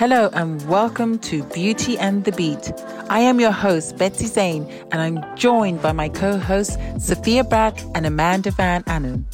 [0.00, 2.72] Hello and welcome to Beauty and the Beat.
[3.10, 7.78] I am your host, Betsy Zane, and I'm joined by my co hosts, Sophia Brad
[7.94, 9.24] and Amanda Van Annen.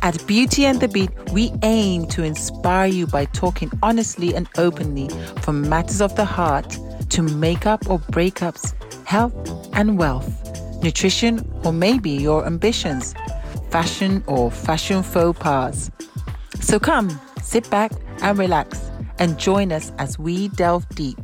[0.00, 5.08] At Beauty and the Beat, we aim to inspire you by talking honestly and openly
[5.40, 6.78] from matters of the heart
[7.08, 9.34] to makeup or breakups, health
[9.72, 10.30] and wealth,
[10.84, 13.12] nutrition or maybe your ambitions,
[13.70, 15.90] fashion or fashion faux pas.
[16.60, 17.10] So come,
[17.42, 17.90] sit back
[18.22, 18.91] and relax
[19.22, 21.20] and join us as we delve deep.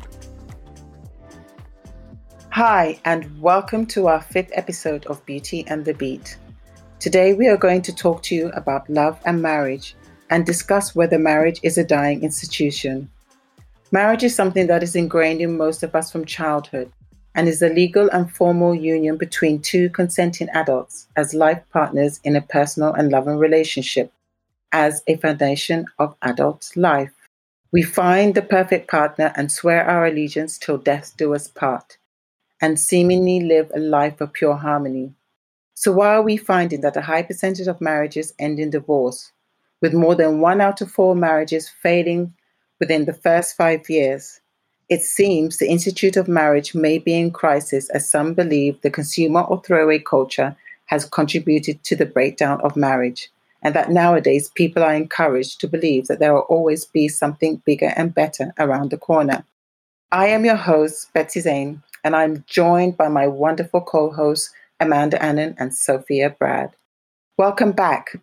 [2.51, 6.39] Hi, and welcome to our fifth episode of Beauty and the Beat.
[7.01, 9.97] Today, we are going to talk to you about love and marriage
[10.31, 13.11] and discuss whether marriage is a dying institution.
[13.91, 16.93] Marriage is something that is ingrained in most of us from childhood
[17.35, 22.37] and is a legal and formal union between two consenting adults as life partners in
[22.37, 24.13] a personal and loving relationship
[24.71, 27.11] as a foundation of adult life.
[27.71, 31.99] We find the perfect partner and swear our allegiance till death do us part,
[32.63, 35.13] and seemingly live a life of pure harmony.
[35.75, 39.33] So why are we finding that a high percentage of marriages end in divorce,
[39.83, 42.33] with more than one out of four marriages failing
[42.81, 44.41] within the first five years?
[44.89, 49.43] It seems the Institute of Marriage may be in crisis as some believe the consumer
[49.43, 53.31] or throwaway culture has contributed to the breakdown of marriage,
[53.63, 57.93] and that nowadays people are encouraged to believe that there will always be something bigger
[57.97, 59.45] and better around the corner.
[60.13, 65.23] I am your host, Betsy Zane, and I'm joined by my wonderful co hosts, Amanda
[65.23, 66.71] Annan, and Sophia Brad.
[67.37, 68.17] Welcome back.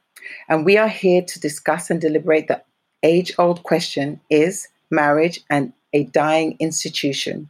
[0.49, 2.61] And we are here to discuss and deliberate the
[3.03, 7.49] age old question is marriage and a dying institution?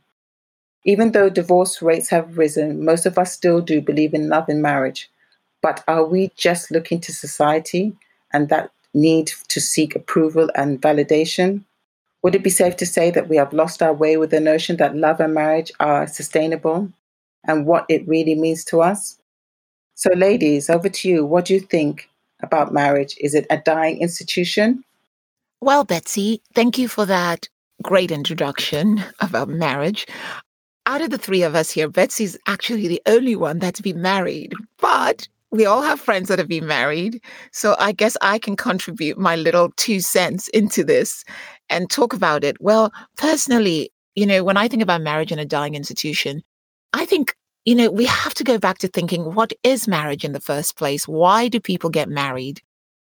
[0.83, 4.61] Even though divorce rates have risen, most of us still do believe in love and
[4.61, 5.09] marriage.
[5.65, 7.93] But are we just looking to society
[8.31, 11.63] and that need to seek approval and validation?
[12.21, 14.77] Would it be safe to say that we have lost our way with the notion
[14.77, 16.91] that love and marriage are sustainable
[17.47, 19.17] and what it really means to us.
[19.95, 21.25] So, ladies, over to you.
[21.25, 22.09] What do you think
[22.43, 23.15] about marriage?
[23.19, 24.83] Is it a dying institution?
[25.61, 27.49] Well, Betsy, thank you for that
[27.81, 30.05] great introduction about marriage.
[30.85, 34.53] Out of the three of us here, Betsy's actually the only one that's been married,
[34.77, 37.21] but we all have friends that have been married.
[37.51, 41.23] So I guess I can contribute my little two cents into this
[41.69, 42.57] and talk about it.
[42.59, 46.41] Well, personally, you know, when I think about marriage in a dying institution,
[46.93, 50.33] I think, you know, we have to go back to thinking what is marriage in
[50.33, 51.07] the first place?
[51.07, 52.61] Why do people get married?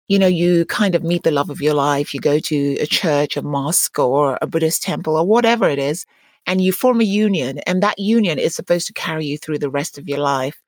[0.09, 2.13] You know, you kind of meet the love of your life.
[2.13, 6.05] You go to a church, a mosque, or a Buddhist temple, or whatever it is,
[6.47, 7.59] and you form a union.
[7.61, 10.61] And that union is supposed to carry you through the rest of your life.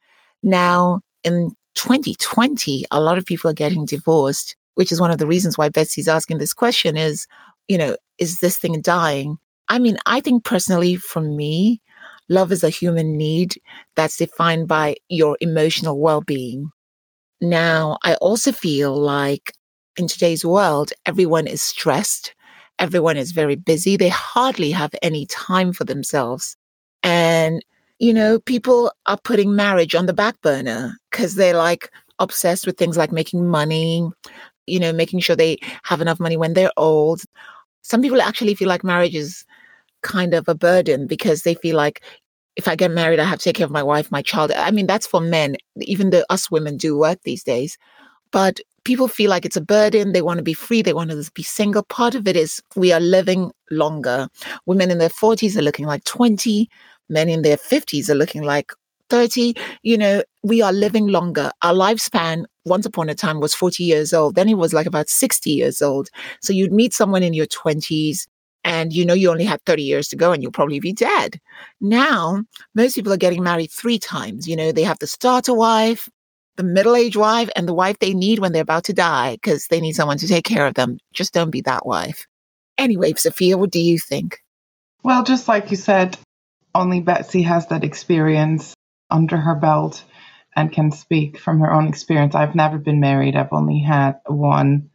[0.43, 5.27] Now, in 2020, a lot of people are getting divorced, which is one of the
[5.27, 7.27] reasons why Betsy's asking this question is,
[7.69, 9.39] you know, is this thing dying?
[9.69, 11.81] I mean, I think personally, for me,
[12.31, 13.55] Love is a human need
[13.97, 16.71] that's defined by your emotional well being.
[17.41, 19.53] Now, I also feel like
[19.97, 22.35] in today's world, everyone is stressed.
[22.79, 23.97] Everyone is very busy.
[23.97, 26.57] They hardly have any time for themselves.
[27.03, 27.65] And,
[27.99, 32.77] you know, people are putting marriage on the back burner because they're like obsessed with
[32.77, 34.09] things like making money,
[34.67, 37.23] you know, making sure they have enough money when they're old.
[37.83, 39.45] Some people actually feel like marriage is
[40.03, 42.03] kind of a burden because they feel like
[42.57, 44.53] if I get married, I have to take care of my wife, my child.
[44.53, 47.77] I mean, that's for men, even though us women do work these days.
[48.31, 50.13] But people feel like it's a burden.
[50.13, 50.83] They want to be free.
[50.83, 51.83] They want to be single.
[51.85, 54.29] Part of it is we are living longer.
[54.67, 56.69] Women in their 40s are looking like 20.
[57.09, 58.73] Men in their 50s are looking like
[59.11, 59.55] 30.
[59.83, 61.51] You know, we are living longer.
[61.63, 64.35] Our lifespan once upon a time was 40 years old.
[64.35, 66.09] Then it was like about 60 years old.
[66.41, 68.27] So you'd meet someone in your 20s
[68.65, 71.39] and you know you only have 30 years to go and you'll probably be dead.
[71.81, 72.43] Now,
[72.75, 74.49] most people are getting married three times.
[74.49, 76.09] You know, they have the starter wife,
[76.57, 79.67] the middle aged wife, and the wife they need when they're about to die because
[79.67, 80.99] they need someone to take care of them.
[81.13, 82.27] Just don't be that wife.
[82.79, 84.39] Anyway, Sophia, what do you think?
[85.03, 86.17] Well, just like you said,
[86.75, 88.75] only Betsy has that experience
[89.11, 90.05] under her belt
[90.57, 92.35] and can speak from her own experience.
[92.35, 94.91] I've never been married, I've only had one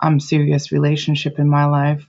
[0.00, 2.08] um, serious relationship in my life.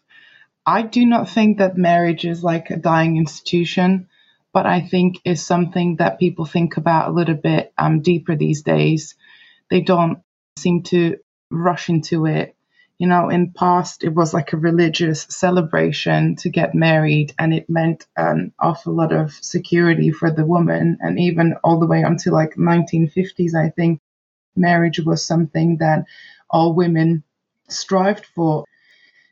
[0.65, 4.07] I do not think that marriage is like a dying institution,
[4.53, 8.61] but I think is something that people think about a little bit um, deeper these
[8.61, 9.15] days.
[9.69, 10.19] They don't
[10.57, 11.17] seem to
[11.49, 12.55] rush into it.
[12.99, 17.69] You know, in past it was like a religious celebration to get married, and it
[17.69, 22.33] meant an awful lot of security for the woman, and even all the way until
[22.33, 24.01] like 1950s, I think
[24.55, 26.05] marriage was something that
[26.49, 27.23] all women
[27.69, 28.65] strived for.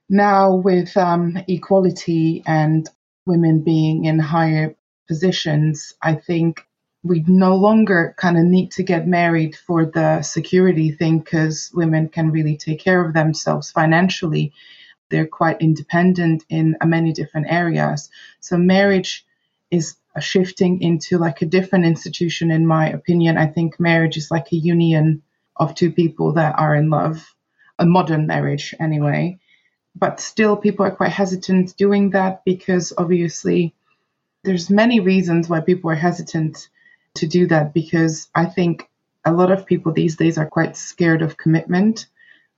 [0.10, 2.90] Now with um, equality and
[3.25, 4.75] women being in higher
[5.08, 6.67] positions, I think
[7.07, 12.09] we no longer kind of need to get married for the security thing because women
[12.09, 14.54] can really take care of themselves financially.
[15.09, 18.09] They're quite independent in uh, many different areas.
[18.39, 19.25] So marriage
[19.71, 23.38] is shifting into like a different institution, in my opinion.
[23.38, 25.21] I think marriage is like a union
[25.56, 27.33] of two people that are in love,
[27.80, 29.39] a modern marriage anyway.
[29.95, 33.74] But still, people are quite hesitant doing that because obviously
[34.44, 36.69] there's many reasons why people are hesitant
[37.18, 38.90] to do that because I think
[39.25, 42.08] a lot of people these days are quite scared of commitment.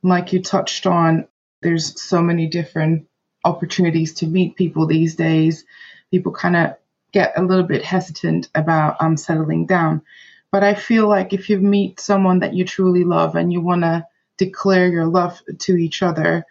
[0.03, 1.27] Like you touched on,
[1.61, 3.07] there's so many different
[3.43, 5.65] opportunities to meet people these days.
[6.11, 6.75] People kind of
[7.11, 10.01] get a little bit hesitant about um, settling down.
[10.51, 13.81] But I feel like if you meet someone that you truly love and you want
[13.81, 14.05] to
[14.37, 16.45] declare your love to each other,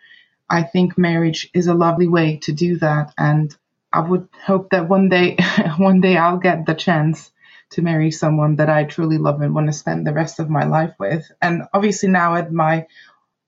[0.50, 3.12] I think marriage is a lovely way to do that.
[3.18, 3.54] And
[3.92, 5.36] I would hope that one day,
[5.78, 7.30] one day I'll get the chance
[7.70, 10.64] to marry someone that I truly love and want to spend the rest of my
[10.64, 11.30] life with.
[11.42, 12.86] And obviously, now at my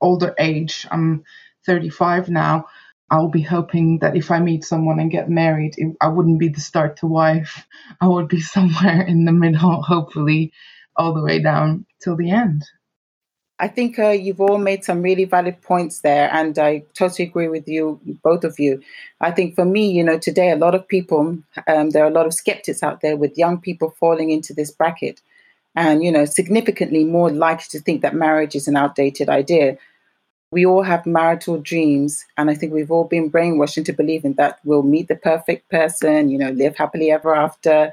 [0.00, 1.24] older age, I'm
[1.66, 2.66] 35 now.
[3.10, 6.48] I'll be hoping that if I meet someone and get married, it, I wouldn't be
[6.48, 7.66] the start to wife.
[8.00, 10.52] I would be somewhere in the middle, hopefully,
[10.96, 12.64] all the way down till the end.
[13.60, 17.48] I think uh, you've all made some really valid points there, and I totally agree
[17.48, 18.80] with you, both of you.
[19.20, 21.36] I think for me, you know, today a lot of people,
[21.68, 24.70] um, there are a lot of skeptics out there with young people falling into this
[24.70, 25.20] bracket,
[25.76, 29.76] and you know, significantly more likely to think that marriage is an outdated idea.
[30.52, 34.58] We all have marital dreams, and I think we've all been brainwashed into believing that
[34.64, 37.92] we'll meet the perfect person, you know, live happily ever after,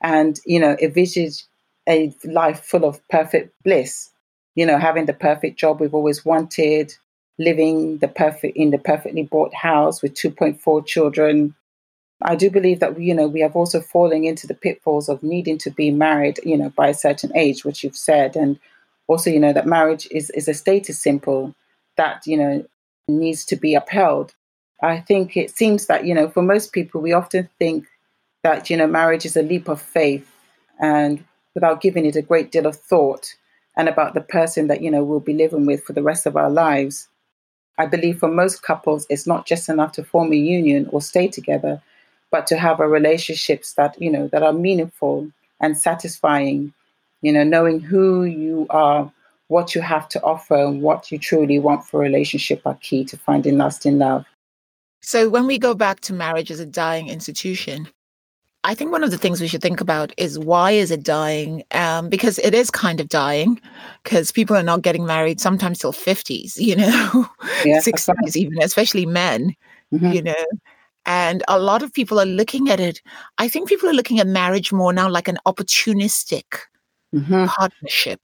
[0.00, 1.44] and you know, envisage
[1.88, 4.10] a life full of perfect bliss
[4.58, 6.92] you know, having the perfect job we've always wanted,
[7.38, 11.54] living the perfect in the perfectly bought house with 2.4 children.
[12.22, 15.22] I do believe that we, you know we have also fallen into the pitfalls of
[15.22, 18.58] needing to be married, you know, by a certain age, which you've said, and
[19.06, 21.54] also you know that marriage is is a status symbol
[21.96, 22.66] that you know
[23.06, 24.34] needs to be upheld.
[24.82, 27.86] I think it seems that you know for most people we often think
[28.42, 30.28] that you know marriage is a leap of faith,
[30.80, 31.22] and
[31.54, 33.36] without giving it a great deal of thought,
[33.78, 36.36] and about the person that you know we'll be living with for the rest of
[36.36, 37.08] our lives.
[37.78, 41.28] I believe for most couples, it's not just enough to form a union or stay
[41.28, 41.80] together,
[42.32, 45.30] but to have a relationships that you know that are meaningful
[45.60, 46.74] and satisfying.
[47.22, 49.10] You know, knowing who you are,
[49.48, 53.04] what you have to offer, and what you truly want for a relationship are key
[53.06, 54.24] to finding lasting love.
[55.00, 57.88] So, when we go back to marriage as a dying institution,
[58.64, 61.62] I think one of the things we should think about is why is it dying?
[61.70, 63.60] Um, because it is kind of dying,
[64.02, 67.26] because people are not getting married sometimes till fifties, you know,
[67.80, 69.54] sixties yeah, even, especially men,
[69.92, 70.12] mm-hmm.
[70.12, 70.44] you know.
[71.06, 73.00] And a lot of people are looking at it.
[73.38, 76.44] I think people are looking at marriage more now like an opportunistic
[77.14, 77.46] mm-hmm.
[77.46, 78.20] partnership.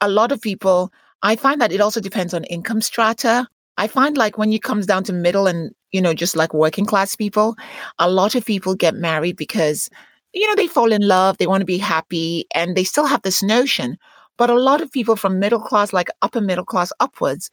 [0.00, 0.92] A lot of people,
[1.22, 3.48] I find that it also depends on income strata.
[3.78, 6.86] I find like when it comes down to middle and, you know, just like working
[6.86, 7.56] class people,
[7.98, 9.90] a lot of people get married because,
[10.32, 13.22] you know, they fall in love, they want to be happy, and they still have
[13.22, 13.96] this notion.
[14.36, 17.50] But a lot of people from middle class, like upper middle class upwards,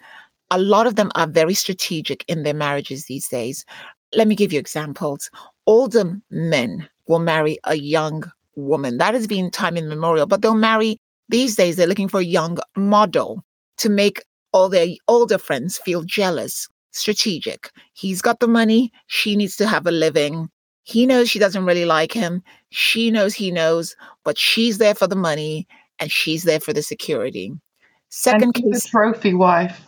[0.51, 3.65] a lot of them are very strategic in their marriages these days.
[4.13, 5.29] Let me give you examples.
[5.65, 8.23] Older men will marry a young
[8.55, 8.97] woman.
[8.97, 10.97] That has been time immemorial, but they'll marry
[11.29, 13.43] these days, they're looking for a young model
[13.77, 17.71] to make all their older friends feel jealous, strategic.
[17.93, 18.91] He's got the money.
[19.07, 20.49] She needs to have a living.
[20.83, 22.43] He knows she doesn't really like him.
[22.69, 25.67] She knows he knows, but she's there for the money
[25.99, 27.53] and she's there for the security.
[28.09, 28.85] Second case.
[28.85, 29.81] trophy wife.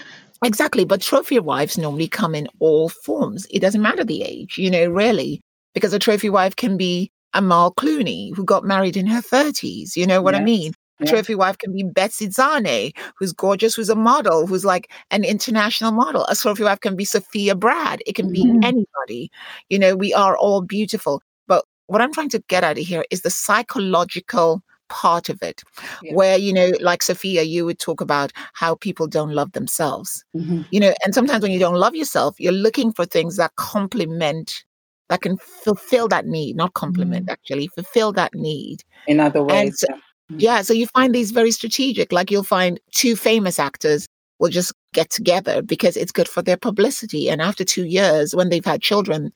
[0.44, 0.84] exactly.
[0.84, 3.46] But trophy wives normally come in all forms.
[3.50, 5.40] It doesn't matter the age, you know, really,
[5.74, 9.96] because a trophy wife can be Amal Clooney, who got married in her 30s.
[9.96, 10.40] You know what yes.
[10.40, 10.72] I mean?
[11.00, 11.10] Yeah.
[11.10, 15.90] Trophy wife can be Betsy Zane, who's gorgeous, who's a model, who's like an international
[15.92, 16.24] model.
[16.26, 18.02] A trophy wife can be Sophia Brad.
[18.06, 18.62] It can be mm-hmm.
[18.62, 19.30] anybody.
[19.68, 21.22] You know, we are all beautiful.
[21.48, 25.62] But what I'm trying to get out of here is the psychological part of it,
[26.02, 26.14] yeah.
[26.14, 30.24] where, you know, like Sophia, you would talk about how people don't love themselves.
[30.36, 30.62] Mm-hmm.
[30.70, 34.64] You know, and sometimes when you don't love yourself, you're looking for things that complement
[35.08, 37.32] that can fulfill that need, not complement mm-hmm.
[37.32, 38.82] actually, fulfill that need.
[39.08, 39.80] In other ways.
[39.80, 39.96] So, yeah.
[40.38, 42.12] Yeah, so you find these very strategic.
[42.12, 44.06] Like you'll find two famous actors
[44.38, 47.30] will just get together because it's good for their publicity.
[47.30, 49.32] And after two years, when they've had children,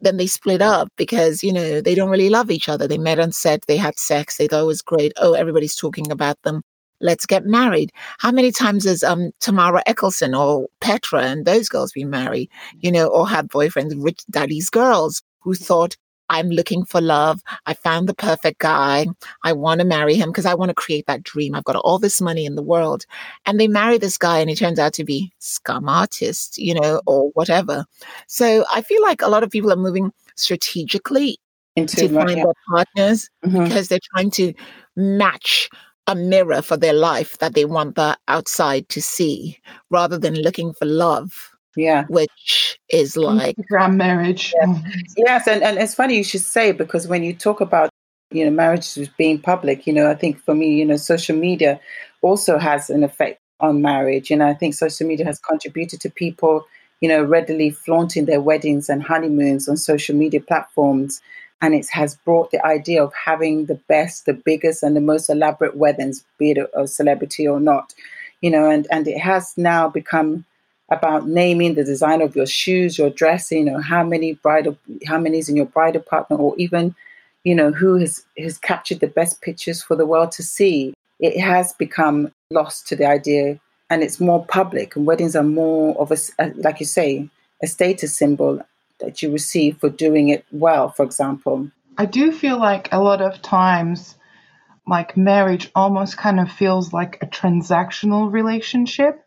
[0.00, 2.86] then they split up because, you know, they don't really love each other.
[2.88, 5.12] They met on set, they had sex, they thought it was great.
[5.16, 6.62] Oh, everybody's talking about them.
[7.00, 7.90] let's get married.
[8.18, 12.50] How many times has um Tamara Ecclestone or Petra and those girls been married,
[12.80, 15.96] you know, or had boyfriends, rich daddy's girls who thought,
[16.30, 17.42] I'm looking for love.
[17.66, 19.06] I found the perfect guy.
[19.44, 21.54] I want to marry him because I want to create that dream.
[21.54, 23.04] I've got all this money in the world.
[23.44, 27.02] And they marry this guy and he turns out to be scum artist, you know,
[27.06, 27.84] or whatever.
[28.28, 31.38] So I feel like a lot of people are moving strategically
[31.76, 32.44] into to find yeah.
[32.44, 33.64] their partners mm-hmm.
[33.64, 34.54] because they're trying to
[34.96, 35.68] match
[36.06, 39.58] a mirror for their life that they want the outside to see
[39.90, 41.49] rather than looking for love.
[41.76, 42.04] Yeah.
[42.08, 44.52] Which is like Instagram marriage.
[44.54, 44.68] Yes.
[44.68, 45.00] Mm-hmm.
[45.16, 45.46] yes.
[45.46, 47.90] And, and it's funny you should say because when you talk about,
[48.30, 51.80] you know, marriages being public, you know, I think for me, you know, social media
[52.22, 54.30] also has an effect on marriage.
[54.30, 56.66] And I think social media has contributed to people,
[57.00, 61.20] you know, readily flaunting their weddings and honeymoons on social media platforms
[61.62, 65.28] and it has brought the idea of having the best, the biggest, and the most
[65.28, 67.94] elaborate weddings, be it a, a celebrity or not,
[68.40, 70.44] you know, and and it has now become
[70.90, 75.38] about naming the design of your shoes, your dressing, or how many bridal, how many
[75.38, 76.94] is in your bridal partner, or even,
[77.44, 80.92] you know, who has has captured the best pictures for the world to see.
[81.20, 85.96] It has become lost to the idea, and it's more public, and weddings are more
[86.00, 86.18] of a,
[86.56, 87.28] like you say,
[87.62, 88.60] a status symbol
[89.00, 91.70] that you receive for doing it well, for example?
[91.98, 94.16] I do feel like a lot of times,
[94.86, 99.24] like marriage almost kind of feels like a transactional relationship.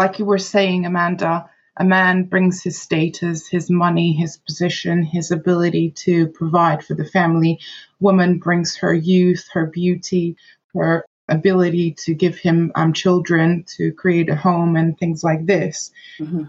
[0.00, 5.30] Like you were saying, Amanda, a man brings his status, his money, his position, his
[5.30, 7.60] ability to provide for the family.
[8.00, 10.36] Woman brings her youth, her beauty,
[10.74, 15.90] her ability to give him um, children, to create a home, and things like this.
[16.18, 16.44] Mm-hmm.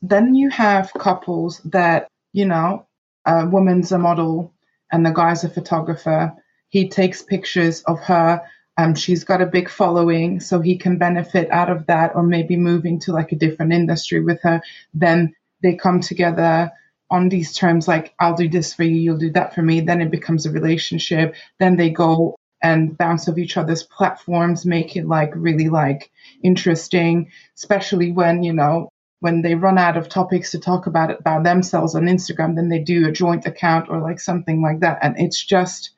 [0.00, 2.86] Then you have couples that you know,
[3.26, 4.52] a woman's a model
[4.92, 6.32] and the guy's a photographer.
[6.68, 8.42] He takes pictures of her.
[8.76, 12.56] Um, she's got a big following, so he can benefit out of that, or maybe
[12.56, 14.60] moving to like a different industry with her.
[14.92, 16.72] Then they come together
[17.10, 19.80] on these terms, like I'll do this for you, you'll do that for me.
[19.80, 21.34] Then it becomes a relationship.
[21.60, 26.10] Then they go and bounce off each other's platforms, make it like really like
[26.42, 28.88] interesting, especially when you know
[29.20, 32.68] when they run out of topics to talk about it, about themselves on Instagram, then
[32.68, 35.90] they do a joint account or like something like that, and it's just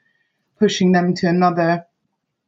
[0.59, 1.85] pushing them to another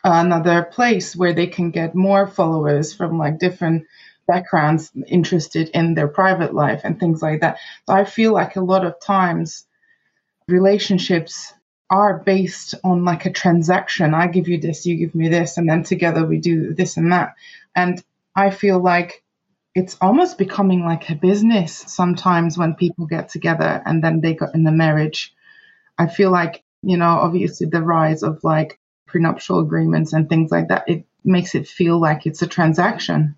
[0.05, 3.87] another place where they can get more followers from like different
[4.27, 7.59] backgrounds interested in their private life and things like that.
[7.89, 9.67] I feel like a lot of times
[10.47, 11.53] relationships
[11.91, 14.15] are based on like a transaction.
[14.15, 17.13] I give you this, you give me this, and then together we do this and
[17.13, 17.35] that.
[17.75, 18.03] And
[18.37, 19.25] I feel like
[19.75, 24.55] it's almost becoming like a business sometimes when people get together and then they got
[24.55, 25.35] in the marriage.
[25.97, 28.79] I feel like, you know, obviously the rise of like
[29.09, 33.35] prenuptial agreements and things like that, it makes it feel like it's a transaction.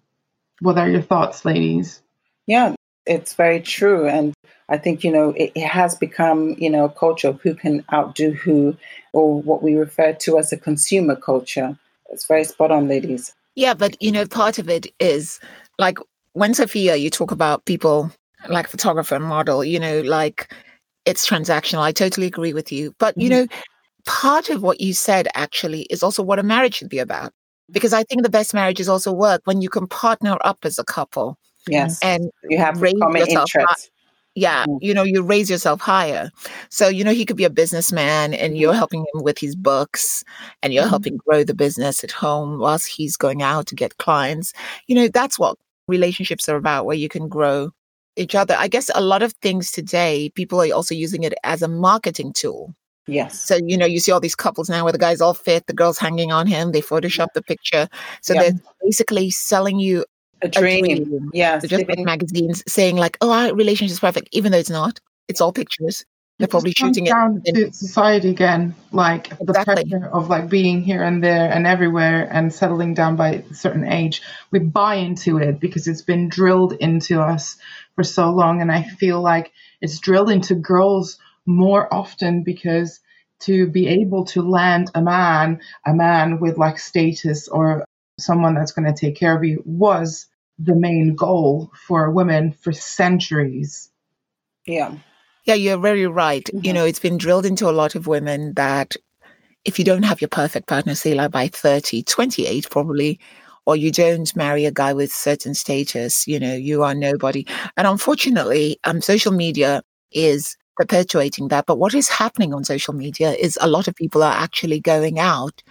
[0.61, 2.03] What are your thoughts, ladies?
[2.47, 2.75] Yeah,
[3.07, 4.07] it's very true.
[4.07, 4.35] And
[4.69, 7.85] I think, you know, it, it has become, you know, a culture of who can
[7.93, 8.77] outdo who,
[9.13, 11.79] or what we refer to as a consumer culture.
[12.11, 13.33] It's very spot on, ladies.
[13.55, 15.41] Yeah, but, you know, part of it is
[15.79, 15.99] like
[16.35, 18.11] when Sophia, you talk about people
[18.49, 20.53] like photographer and model, you know, like
[21.05, 21.81] it's transactional.
[21.81, 22.95] I totally agree with you.
[22.99, 23.41] But, you mm-hmm.
[23.41, 23.47] know,
[24.11, 27.33] part of what you said actually is also what a marriage should be about.
[27.71, 30.85] Because I think the best marriages also work when you can partner up as a
[30.85, 31.39] couple.
[31.69, 32.01] Yes.
[32.03, 33.91] And you have raise common yourself interests.
[34.35, 34.79] Yeah, mm-hmm.
[34.81, 36.31] you know, you raise yourself higher.
[36.71, 40.25] So, you know, he could be a businessman and you're helping him with his books
[40.63, 40.91] and you're mm-hmm.
[40.91, 44.53] helping grow the business at home whilst he's going out to get clients.
[44.89, 47.71] You know, that's what relationships are about, where you can grow
[48.17, 48.57] each other.
[48.59, 52.33] I guess a lot of things today, people are also using it as a marketing
[52.33, 52.75] tool.
[53.07, 53.41] Yes.
[53.45, 55.73] So, you know, you see all these couples now where the guy's all fit, the
[55.73, 57.89] girl's hanging on him, they Photoshop the picture.
[58.23, 58.43] So yeah.
[58.43, 60.05] they're basically selling you
[60.43, 60.85] a dream.
[60.85, 61.31] A dream.
[61.33, 61.59] Yeah.
[61.59, 65.01] So just like magazines saying like, oh, our relationship's perfect, even though it's not.
[65.29, 66.05] It's all pictures.
[66.41, 67.11] They're probably shooting it.
[67.11, 67.55] down it.
[67.55, 69.85] to society again, like exactly.
[69.85, 73.55] the pressure of like being here and there and everywhere and settling down by a
[73.55, 74.23] certain age.
[74.51, 77.59] We buy into it because it's been drilled into us
[77.95, 79.53] for so long, and I feel like
[79.83, 81.19] it's drilled into girls
[81.51, 83.01] more often because
[83.41, 87.85] to be able to land a man, a man with like status or
[88.19, 90.27] someone that's going to take care of you was
[90.59, 93.91] the main goal for women for centuries.
[94.67, 94.95] Yeah.
[95.45, 96.45] Yeah, you're very right.
[96.45, 96.67] Mm-hmm.
[96.67, 98.95] You know, it's been drilled into a lot of women that
[99.65, 103.19] if you don't have your perfect partner, say like by 30, 28 probably,
[103.65, 107.47] or you don't marry a guy with certain status, you know, you are nobody.
[107.77, 111.67] And unfortunately, um, social media is perpetuating that.
[111.67, 115.19] But what is happening on social media is a lot of people are actually going
[115.19, 115.63] out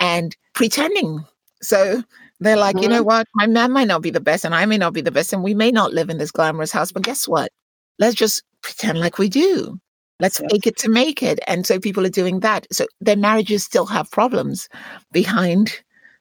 [0.00, 1.24] and pretending
[1.62, 2.02] So
[2.40, 3.26] they're like, you know what?
[3.34, 5.42] My man might not be the best and I may not be the best and
[5.44, 7.50] we may not live in this glamorous house, but guess what?
[7.98, 9.78] Let's just pretend like we do.
[10.20, 10.48] Let's Yes.
[10.50, 11.38] fake it to make it.
[11.46, 12.66] And so people are doing that.
[12.72, 14.68] So their marriages still have problems
[15.12, 15.80] behind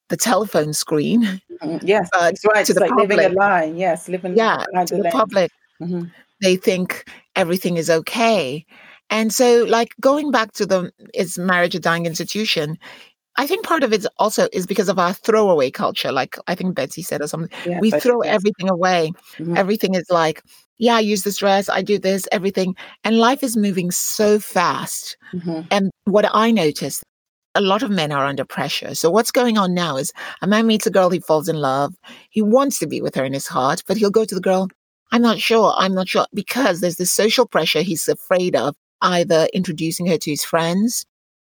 [0.09, 1.21] the telephone screen.
[1.63, 1.79] Mhm.
[1.83, 2.65] Yes, But it's right.
[2.65, 3.73] to It's the like living a public- lie.
[3.85, 4.57] Yes, living Yeah,
[4.87, 6.11] to the the public, Mhm.
[6.43, 7.05] they think
[7.39, 8.65] everything is okay.
[9.09, 12.77] And so, like going back to the is marriage a dying institution?
[13.37, 16.11] I think part of it also is because of our throwaway culture.
[16.11, 17.49] Like I think Betsy said or something.
[17.65, 19.13] Yes, we throw everything away.
[19.37, 19.57] Mhm.
[19.57, 20.43] Everything is like,
[20.77, 22.75] yeah, I use this dress, I do this, everything.
[23.03, 25.17] And life is moving so fast.
[25.33, 25.67] Mhm.
[25.71, 27.03] And what I noticed,
[27.55, 28.93] a lot of men are under pressure.
[28.93, 31.95] So what's going on now is a man meets a girl, he falls in love,
[32.29, 34.67] he wants to be with her in his heart, but he'll go to the girl,
[35.11, 39.47] I'm not sure, I'm not sure, because there's this social pressure he's afraid of, either
[39.53, 41.05] introducing her to his friends.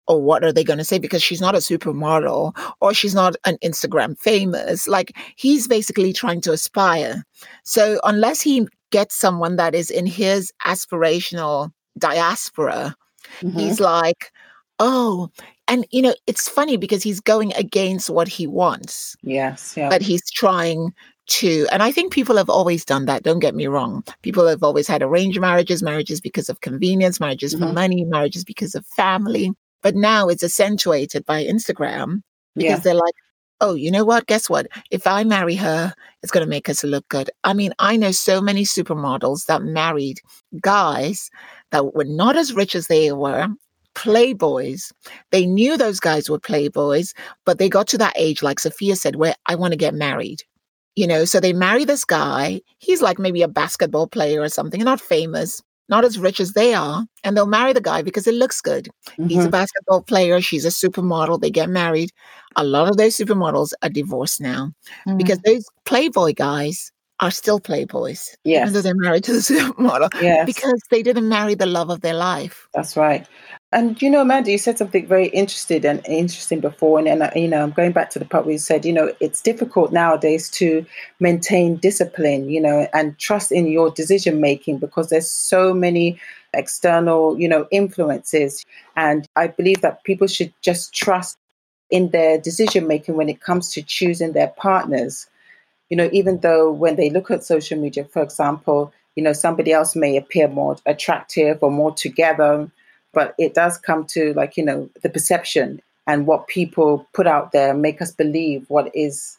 [0.08, 0.98] Or what are they going to say?
[0.98, 4.88] Because she's not a supermodel or she's not an Instagram famous.
[4.88, 7.22] Like he's basically trying to aspire.
[7.62, 12.96] So unless he gets someone that is in his aspirational diaspora,
[13.40, 13.60] Mhm.
[13.60, 14.32] he's like,
[14.80, 15.30] oh,
[15.68, 19.88] and you know, it's funny because he's going against what he wants, Yes, yeah.
[19.88, 20.92] but he's trying
[21.26, 23.22] to, and I think people have always done that.
[23.22, 24.02] Don't get me wrong.
[24.22, 27.74] People have always had arranged marriages, marriages because of convenience, marriages for Mhm.
[27.74, 29.52] money, marriages because of family.
[29.82, 32.22] But now it's accentuated by Instagram
[32.54, 32.78] because yeah.
[32.78, 33.14] they're like,
[33.60, 34.26] oh, you know what?
[34.26, 34.66] Guess what?
[34.90, 37.30] If I marry her, it's going to make us look good.
[37.44, 40.20] I mean, I know so many supermodels that married
[40.60, 41.30] guys
[41.70, 43.48] that were not as rich as they were,
[43.94, 44.92] playboys.
[45.30, 47.12] They knew those guys were playboys,
[47.44, 50.42] but they got to that age, like Sophia said, where I want to get married.
[50.96, 52.60] You know, so they marry this guy.
[52.78, 56.74] He's like maybe a basketball player or something, not famous, not as rich as they
[56.74, 57.04] are.
[57.24, 58.88] And they'll marry the guy because it looks good.
[59.28, 59.52] He's a Mhm.
[59.52, 60.40] basketball player.
[60.40, 61.40] She's a supermodel.
[61.40, 62.10] They get married.
[62.56, 64.72] A lot of those supermodels are divorced now
[65.06, 65.18] Mm.
[65.18, 70.46] because those Playboy guys are still Playboys, even though they're married to the supermodel, Yes.
[70.46, 72.66] because they didn't marry the love of their life.
[72.74, 73.26] That's right.
[73.72, 77.30] And you know, Amanda, you said something very interested and interesting before, and, and uh,
[77.36, 79.92] you know, I'm going back to the part where you said, you know, it's difficult
[79.92, 80.84] nowadays to
[81.20, 86.18] maintain discipline, you know, and trust in your decision making because there's so many
[86.54, 88.64] external, you know, influences.
[88.96, 91.36] And I believe that people should just trust
[91.90, 95.28] in their decision making when it comes to choosing their partners.
[95.90, 99.72] You know, even though when they look at social media, for example, you know, somebody
[99.72, 102.70] else may appear more attractive or more together
[103.12, 107.52] but it does come to like you know the perception and what people put out
[107.52, 109.38] there make us believe what is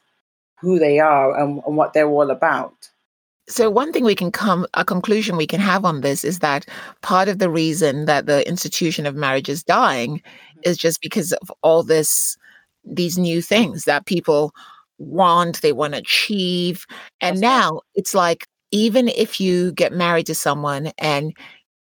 [0.60, 2.90] who they are and, and what they're all about.
[3.48, 6.68] So one thing we can come a conclusion we can have on this is that
[7.02, 10.60] part of the reason that the institution of marriage is dying mm-hmm.
[10.64, 12.38] is just because of all this
[12.84, 14.54] these new things that people
[15.02, 16.86] want, they want to achieve.
[17.20, 17.50] And That's right.
[17.50, 21.36] now it's like even if you get married to someone and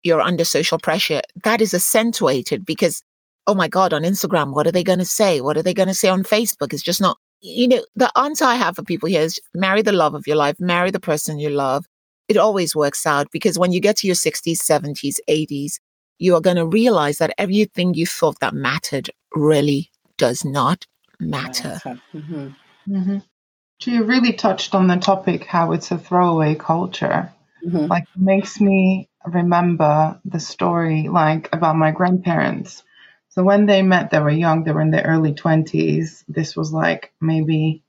[0.03, 3.03] you're under social pressure, that is accentuated because
[3.49, 5.41] oh my God, on Instagram, what are they going to say?
[5.41, 6.75] What are they going to say on Facebook?
[6.75, 9.91] It's just not, you know, the answer I have for people here is marry the
[9.91, 11.87] love of your life, marry the person you love.
[12.29, 15.79] It always works out because when you get to your 60s, 70s, 80s,
[16.19, 20.87] you are going to realize that everything you thought that mattered really does not
[21.19, 21.81] matter.
[22.89, 23.19] Hmm hmm
[23.81, 27.33] She really touched on the topic how it's a throwaway culture.
[27.63, 32.83] hmm Like, it makes me remember the story, like, about my grandparents.
[33.31, 36.25] So, when they met, they were young, they were in their early 20s.
[36.29, 37.83] This was like maybe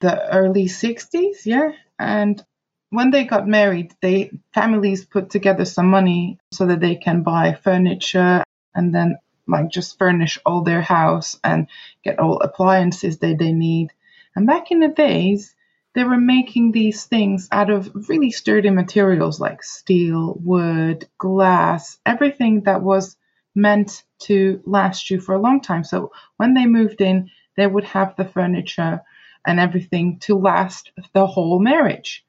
[0.00, 1.72] the early 60s, yeah?
[1.98, 2.44] And
[2.90, 7.54] when they got married, they families put together some money so that they can buy
[7.54, 11.68] furniture and then like just furnish all their house and
[12.04, 13.92] get all appliances that they need.
[14.36, 15.54] And back in the days,
[15.94, 22.60] they were making these things out of really sturdy materials like steel, wood, glass, everything
[22.64, 23.16] that was
[23.54, 25.82] meant to last you for a long time.
[25.84, 29.00] So when they moved in, they would have the furniture
[29.46, 32.22] and everything to last the whole marriage.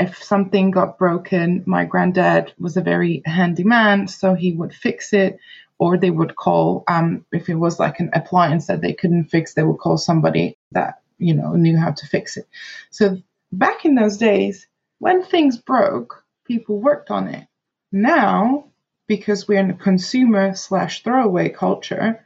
[0.00, 5.12] If something got broken, my granddad was a very handy man, so he would fix
[5.12, 5.38] it,
[5.78, 9.54] or they would call, um, if it was like an appliance that they couldn't fix,
[9.54, 12.46] they would call somebody that, you know, knew how to fix it.
[12.90, 13.18] So
[13.52, 14.66] back in those days,
[14.98, 17.46] when things broke, people worked on it.
[17.92, 18.66] Now,
[19.06, 22.24] because we're in a consumer slash throwaway culture,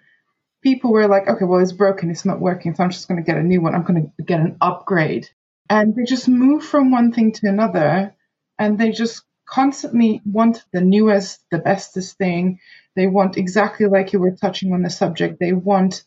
[0.62, 3.26] people were like, okay, well, it's broken, it's not working, so I'm just going to
[3.26, 3.74] get a new one.
[3.74, 5.28] I'm going to get an upgrade.
[5.68, 8.14] And they just move from one thing to another,
[8.58, 12.58] and they just constantly want the newest, the bestest thing.
[12.96, 15.38] They want exactly like you were touching on the subject.
[15.38, 16.04] They want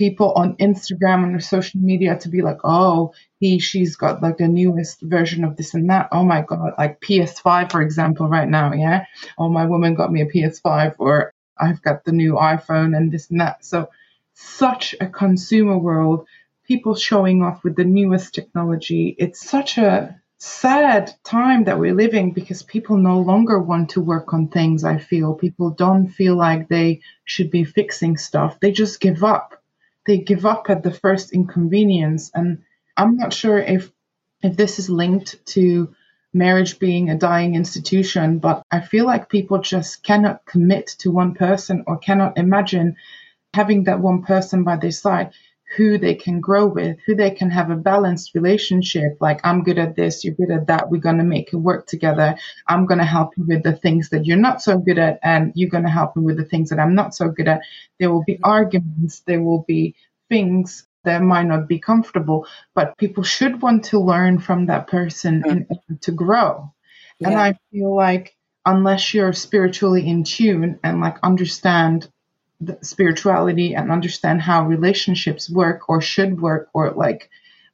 [0.00, 4.48] people on Instagram and social media to be like, oh, he, she's got like the
[4.48, 6.08] newest version of this and that.
[6.10, 8.72] Oh my God, like PS5, for example, right now.
[8.72, 9.04] Yeah.
[9.36, 13.28] Oh, my woman got me a PS5 or I've got the new iPhone and this
[13.28, 13.62] and that.
[13.62, 13.90] So,
[14.32, 16.26] such a consumer world,
[16.66, 19.14] people showing off with the newest technology.
[19.18, 24.32] It's such a sad time that we're living because people no longer want to work
[24.32, 24.82] on things.
[24.82, 28.58] I feel people don't feel like they should be fixing stuff.
[28.60, 29.59] They just give up.
[30.10, 32.32] They give up at the first inconvenience.
[32.34, 32.64] And
[32.96, 33.92] I'm not sure if
[34.42, 35.94] if this is linked to
[36.32, 41.34] marriage being a dying institution, but I feel like people just cannot commit to one
[41.34, 42.96] person or cannot imagine
[43.54, 45.30] having that one person by their side
[45.76, 49.16] who they can grow with, who they can have a balanced relationship.
[49.20, 51.86] Like, I'm good at this, you're good at that, we're going to make it work
[51.86, 52.34] together.
[52.66, 55.52] I'm going to help you with the things that you're not so good at, and
[55.54, 57.62] you're going to help me with the things that I'm not so good at.
[57.98, 59.94] There will be arguments, there will be
[60.28, 65.42] things that might not be comfortable, but people should want to learn from that person
[65.42, 65.50] mm.
[65.50, 66.72] in order to grow.
[67.20, 67.28] Yeah.
[67.28, 68.34] And I feel like
[68.66, 72.08] unless you're spiritually in tune and like understand
[72.82, 77.30] spirituality and understand how relationships work or should work or like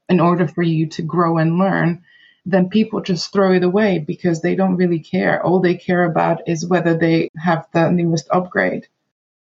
[0.09, 2.05] in order for you to grow and learn
[2.47, 5.45] then people just throw it away because they don't really care.
[5.45, 8.87] All they care about is whether they have the newest upgrade.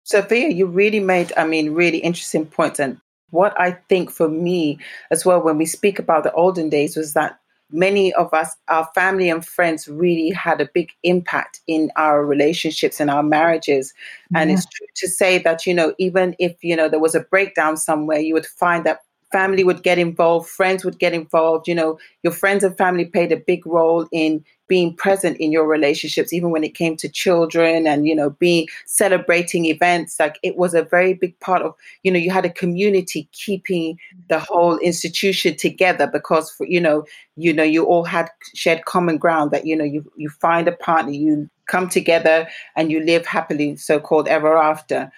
[0.05, 2.79] Sophia you really made i mean really interesting points.
[2.79, 4.79] And what i think for me
[5.11, 7.39] as well when we speak about the olden days was that
[7.73, 12.99] many of us, our family and friends, really had a big impact in our relationships
[13.01, 13.93] and our marriages.
[14.35, 17.21] And it's true to say that, you know, even if, you know, there was a
[17.21, 18.99] breakdown somewhere, you would find that
[19.33, 21.67] family would get involved, friends would get involved.
[21.67, 25.67] You know, your friends and family played a big role in being present in your
[25.67, 30.19] relationships, even when it came to children and, you know, being celebrating events.
[30.19, 33.97] Like it was a very big part of, you know, you had a community keeping
[34.29, 37.03] the whole institution together because, for, you know,
[37.35, 40.73] you know, you all had shared common ground that, you know, you, you find a
[40.73, 45.11] partner, you come together and you live happily, so called ever after.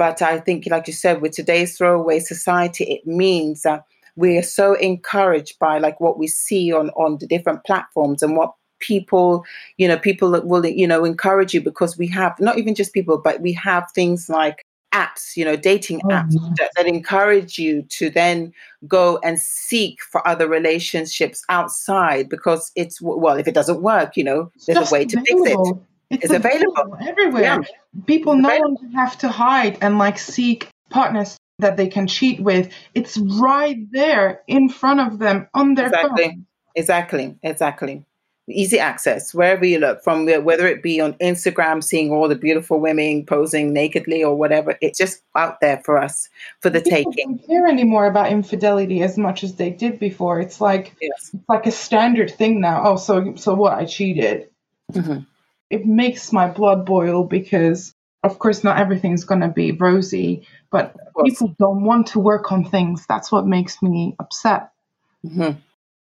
[0.00, 3.84] But I think, like you said, with today's throwaway society, it means that
[4.16, 8.54] we're so encouraged by like what we see on on the different platforms and what
[8.78, 9.44] people
[9.76, 12.94] you know people that will you know encourage you because we have not even just
[12.94, 17.58] people but we have things like apps you know dating oh, apps that, that, encourage
[17.58, 18.50] you to then
[18.88, 24.24] go and seek for other relationships outside because it's well if it doesn't work you
[24.24, 25.58] know there's a way to fix it
[26.10, 26.74] it's, it's available.
[26.76, 26.98] available.
[27.08, 27.42] everywhere.
[27.42, 27.58] Yeah.
[28.06, 32.72] People no longer have to hide and like seek partners that they can cheat with.
[32.94, 36.24] It's right there in front of them on their exactly.
[36.24, 36.46] phone.
[36.74, 37.38] Exactly.
[37.42, 38.04] Exactly.
[38.48, 42.80] Easy access wherever you look, from whether it be on Instagram, seeing all the beautiful
[42.80, 44.76] women posing nakedly or whatever.
[44.80, 46.28] It's just out there for us
[46.60, 47.36] for the People taking.
[47.36, 50.40] Don't care anymore about infidelity as much as they did before.
[50.40, 51.30] It's like yes.
[51.32, 52.82] it's like a standard thing now.
[52.84, 53.74] Oh, so so what?
[53.74, 54.50] I cheated.
[54.92, 55.20] Mm-hmm
[55.70, 60.94] it makes my blood boil because of course not everything's going to be rosy but
[61.24, 63.04] people don't want to work on things.
[63.08, 64.70] That's what makes me upset.
[65.24, 65.58] Mm-hmm.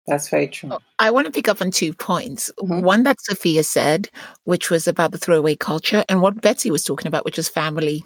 [0.08, 0.78] that's very true.
[1.00, 2.52] I want to pick up on two points.
[2.60, 2.82] Mm-hmm.
[2.82, 4.10] one that sophia said
[4.44, 8.04] which was about the throwaway culture and what betsy was talking about which was family.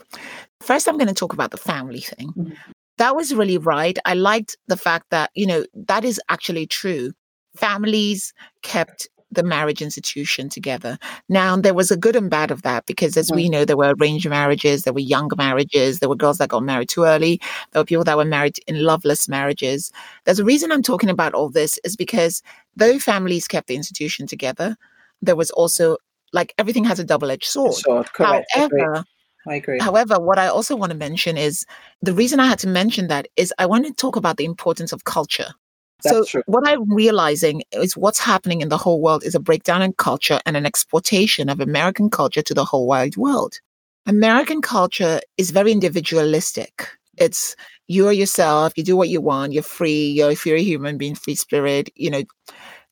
[0.62, 2.30] First i'm going to talk about the family thing.
[2.30, 2.54] Mm-hmm.
[2.98, 3.98] that was really right.
[4.06, 7.14] I liked the fact that you know that is actually true.
[7.56, 10.98] Families kept the marriage institution together.
[11.28, 13.36] Now, there was a good and bad of that because, as mm-hmm.
[13.36, 16.64] we know, there were arranged marriages, there were younger marriages, there were girls that got
[16.64, 17.40] married too early,
[17.72, 19.92] there were people that were married in loveless marriages.
[20.26, 22.42] There's a reason I'm talking about all this is because
[22.76, 24.76] though families kept the institution together,
[25.22, 25.98] there was also
[26.34, 27.74] like everything has a double edged sword.
[27.74, 28.12] sword.
[28.14, 28.48] Correct.
[28.54, 29.04] However,
[29.48, 29.80] I agree.
[29.80, 31.66] However, what I also want to mention is
[32.02, 34.92] the reason I had to mention that is I want to talk about the importance
[34.92, 35.54] of culture.
[36.04, 36.44] That's so true.
[36.46, 40.40] what I'm realizing is what's happening in the whole world is a breakdown in culture
[40.46, 43.60] and an exportation of American culture to the whole wide world.
[44.06, 46.88] American culture is very individualistic.
[47.18, 47.56] It's
[47.88, 51.16] you're yourself, you do what you want, you're free, you're if you're a human being,
[51.16, 52.24] free spirit, you know,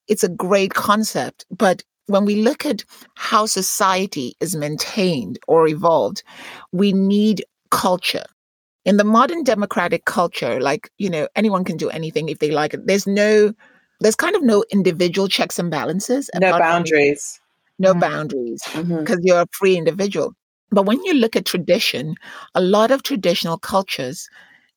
[0.07, 1.45] it's a great concept.
[1.49, 2.83] But when we look at
[3.15, 6.23] how society is maintained or evolved,
[6.71, 8.25] we need culture
[8.87, 12.73] in the modern democratic culture, like, you know, anyone can do anything if they like
[12.73, 12.87] it.
[12.87, 13.53] There's no,
[13.99, 16.29] there's kind of no individual checks and balances.
[16.35, 17.39] No boundaries.
[17.79, 17.99] no mm-hmm.
[17.99, 19.13] boundaries because mm-hmm.
[19.23, 20.33] you're a free individual.
[20.71, 22.15] But when you look at tradition,
[22.55, 24.29] a lot of traditional cultures,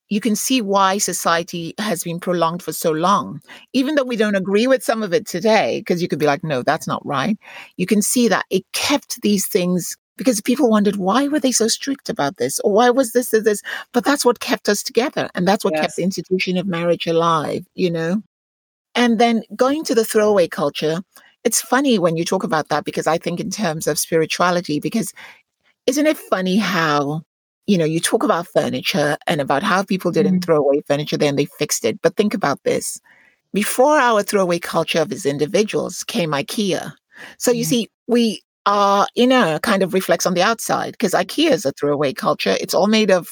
[0.09, 3.41] you can see why society has been prolonged for so long.
[3.73, 6.43] Even though we don't agree with some of it today, because you could be like,
[6.43, 7.39] no, that's not right.
[7.77, 11.67] You can see that it kept these things because people wondered why were they so
[11.67, 13.63] strict about this or why was this or this
[13.95, 15.81] but that's what kept us together and that's what yes.
[15.81, 18.23] kept the institution of marriage alive you know
[18.95, 21.01] and then going to the throwaway culture
[21.43, 25.15] it's funny when you talk about that because i think in terms of spirituality because
[25.87, 27.23] isn't it funny how
[27.67, 30.41] you know you talk about furniture and about how people didn't mm-hmm.
[30.41, 33.01] throw away furniture then they fixed it but think about this
[33.55, 36.93] before our throwaway culture of as individuals came ikea
[37.39, 37.71] so you mm-hmm.
[37.71, 41.73] see we Uh, our inner kind of reflects on the outside because IKEA is a
[41.73, 42.57] throwaway culture.
[42.61, 43.29] It's all made of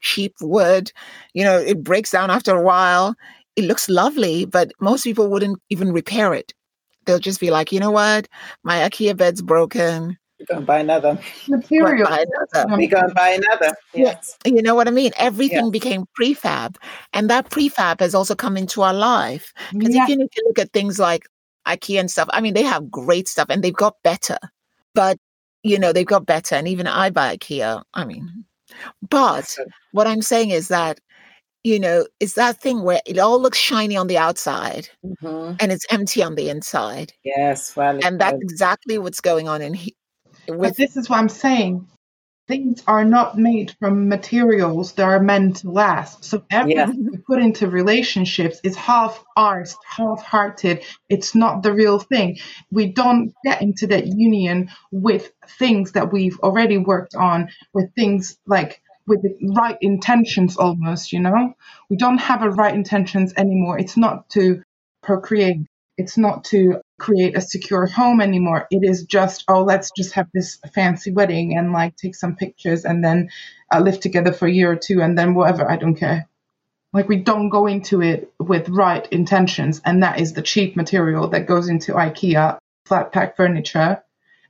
[0.00, 0.92] cheap wood.
[1.34, 3.14] You know, it breaks down after a while.
[3.56, 6.54] It looks lovely, but most people wouldn't even repair it.
[7.04, 8.28] They'll just be like, you know what?
[8.62, 10.16] My IKEA bed's broken.
[10.38, 11.18] We're going to buy another.
[11.48, 12.08] Material.
[12.08, 12.24] Buy
[12.54, 12.76] another.
[12.76, 13.74] We're going to buy another.
[13.92, 14.38] Yes.
[14.46, 15.12] You know what I mean?
[15.18, 15.70] Everything yes.
[15.70, 16.76] became prefab.
[17.12, 19.52] And that prefab has also come into our life.
[19.72, 20.04] Because yeah.
[20.04, 21.28] if you need to look at things like
[21.66, 22.28] IKEA and stuff.
[22.32, 24.38] I mean, they have great stuff and they've got better,
[24.94, 25.18] but
[25.62, 26.54] you know, they've got better.
[26.54, 27.82] And even I buy IKEA.
[27.94, 28.44] I mean,
[29.08, 29.56] but
[29.92, 31.00] what I'm saying is that,
[31.62, 35.56] you know, it's that thing where it all looks shiny on the outside mm-hmm.
[35.60, 37.12] and it's empty on the inside.
[37.24, 37.76] Yes.
[37.76, 39.92] Well, and that's exactly what's going on in here.
[40.48, 41.86] With- but this is what I'm saying
[42.50, 46.24] things are not made from materials that are meant to last.
[46.24, 47.10] So everything yeah.
[47.12, 50.82] we put into relationships is half-arsed, half-hearted.
[51.08, 52.38] It's not the real thing.
[52.72, 58.36] We don't get into that union with things that we've already worked on, with things
[58.46, 61.54] like with the right intentions almost, you know?
[61.88, 63.78] We don't have a right intentions anymore.
[63.78, 64.62] It's not to
[65.04, 65.58] procreate.
[65.96, 68.66] It's not to create a secure home anymore.
[68.70, 72.84] It is just, oh, let's just have this fancy wedding and like take some pictures
[72.84, 73.30] and then
[73.74, 75.68] uh, live together for a year or two and then whatever.
[75.68, 76.28] I don't care.
[76.92, 81.28] Like we don't go into it with right intentions, and that is the cheap material
[81.28, 84.02] that goes into IKEA flat pack furniture,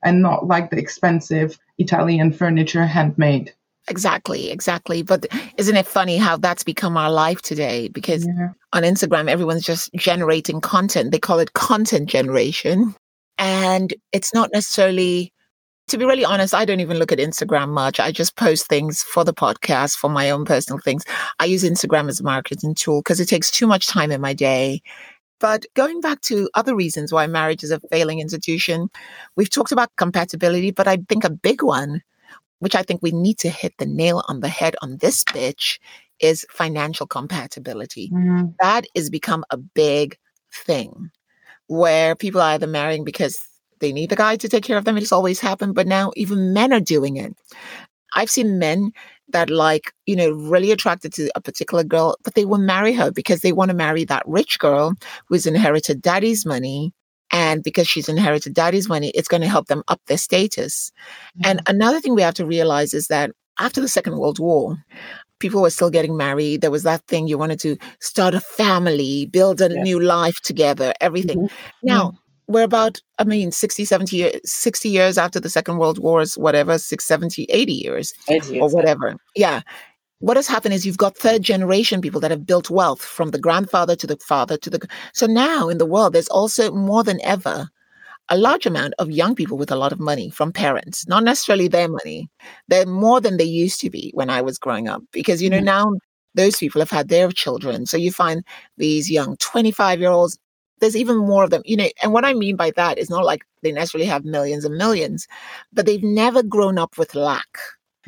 [0.02, 3.52] and not like the expensive Italian furniture handmade.
[3.90, 5.02] Exactly, exactly.
[5.02, 5.26] But
[5.56, 7.88] isn't it funny how that's become our life today?
[7.88, 8.50] Because yeah.
[8.72, 11.10] on Instagram, everyone's just generating content.
[11.10, 12.94] They call it content generation.
[13.36, 15.32] And it's not necessarily,
[15.88, 17.98] to be really honest, I don't even look at Instagram much.
[17.98, 21.02] I just post things for the podcast, for my own personal things.
[21.40, 24.34] I use Instagram as a marketing tool because it takes too much time in my
[24.34, 24.82] day.
[25.40, 28.88] But going back to other reasons why marriage is a failing institution,
[29.34, 32.02] we've talked about compatibility, but I think a big one
[32.60, 35.78] which I think we need to hit the nail on the head on this bitch,
[36.20, 38.10] is financial compatibility.
[38.10, 38.50] Mm-hmm.
[38.60, 40.16] That has become a big
[40.52, 41.10] thing
[41.66, 43.40] where people are either marrying because
[43.80, 44.96] they need the guy to take care of them.
[44.96, 47.34] It's always happened, but now even men are doing it.
[48.14, 48.92] I've seen men
[49.28, 53.10] that like, you know, really attracted to a particular girl, but they will marry her
[53.10, 54.94] because they want to marry that rich girl
[55.28, 56.92] who's inherited daddy's money
[57.30, 60.90] and because she's inherited daddy's money, it's going to help them up their status.
[61.38, 61.50] Mm-hmm.
[61.50, 64.76] And another thing we have to realize is that after the Second World War,
[65.38, 66.60] people were still getting married.
[66.60, 70.92] There was that thing you wanted to start a family, build a new life together,
[71.00, 71.38] everything.
[71.38, 71.86] Mm-hmm.
[71.86, 72.52] Now, mm-hmm.
[72.52, 76.78] we're about, I mean, 60, 70 years, 60 years after the Second World Wars, whatever,
[76.78, 79.16] 6, 70, 80 years, 80 years or whatever.
[79.36, 79.62] Yeah
[80.20, 83.38] what has happened is you've got third generation people that have built wealth from the
[83.38, 87.20] grandfather to the father to the so now in the world there's also more than
[87.22, 87.68] ever
[88.28, 91.68] a large amount of young people with a lot of money from parents not necessarily
[91.68, 92.30] their money
[92.68, 95.56] they're more than they used to be when i was growing up because you know
[95.56, 95.66] mm-hmm.
[95.66, 95.92] now
[96.34, 98.44] those people have had their children so you find
[98.76, 100.38] these young 25 year olds
[100.78, 103.24] there's even more of them you know and what i mean by that is not
[103.24, 105.26] like they necessarily have millions and millions
[105.72, 107.58] but they've never grown up with lack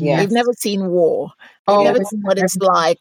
[0.05, 0.21] Yes.
[0.21, 1.31] They've never seen war.
[1.67, 2.99] They've oh, never seen what it's like.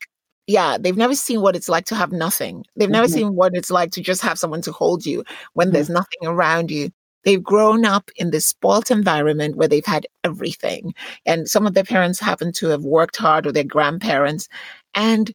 [0.48, 2.66] Yeah, they've never seen what it's like to have nothing.
[2.76, 3.14] They've never mm-hmm.
[3.14, 5.74] seen what it's like to just have someone to hold you when mm-hmm.
[5.74, 6.90] there's nothing around you.
[7.24, 10.96] They've grown up in this spoilt environment where they've had everything.
[11.26, 14.48] And some of their parents happen to have worked hard or their grandparents,
[14.96, 15.32] and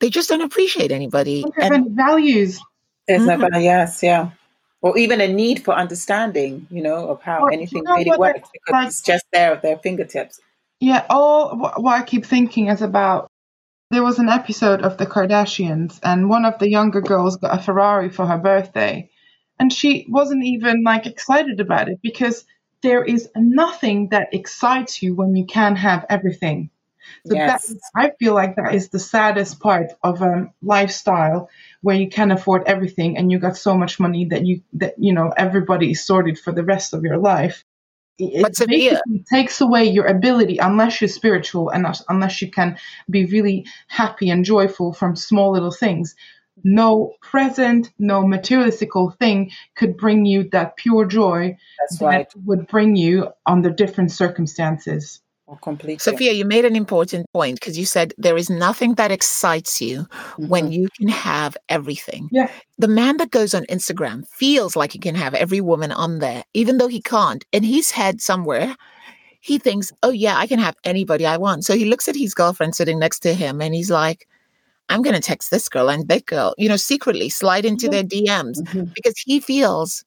[0.00, 1.44] they just don't appreciate anybody.
[1.56, 2.60] And values.
[3.06, 3.52] There's mm-hmm.
[3.52, 4.30] no, yes, yeah
[4.80, 8.18] or even a need for understanding, you know, of how well, anything you know really
[8.18, 10.40] works because like, it's just there at their fingertips.
[10.80, 13.30] Yeah, all what I keep thinking is about
[13.90, 17.62] there was an episode of the Kardashians, and one of the younger girls got a
[17.62, 19.10] Ferrari for her birthday,
[19.58, 22.44] and she wasn't even like excited about it because
[22.82, 26.70] there is nothing that excites you when you can have everything.
[27.26, 27.68] So yes.
[27.68, 31.48] that I feel like that is the saddest part of a um, lifestyle
[31.80, 35.12] where you can afford everything and you got so much money that you that you
[35.12, 37.64] know everybody is sorted for the rest of your life
[38.18, 42.76] it basically takes away your ability unless you're spiritual and unless you can
[43.08, 46.14] be really happy and joyful from small little things
[46.64, 52.32] no present, no materialistical thing could bring you that pure joy That's that right.
[52.44, 55.20] would bring you under different circumstances.
[55.50, 55.98] Oh, completely.
[55.98, 60.06] Sophia, you made an important point because you said there is nothing that excites you
[60.36, 60.72] when Mhm.
[60.72, 62.28] you can have everything.
[62.30, 62.50] Yeah.
[62.76, 66.44] The man that goes on Instagram feels like he can have every woman on there,
[66.52, 67.46] even though he can't.
[67.50, 68.76] In his head somewhere,
[69.40, 71.64] he thinks, oh, yeah, I can have anybody I want.
[71.64, 74.28] So he looks at his girlfriend sitting next to him and he's like,
[74.90, 77.90] I'm going to text this girl and that girl, you know, secretly slide into Yeah.
[77.92, 78.92] their DMs Mhm.
[78.94, 80.04] because he feels,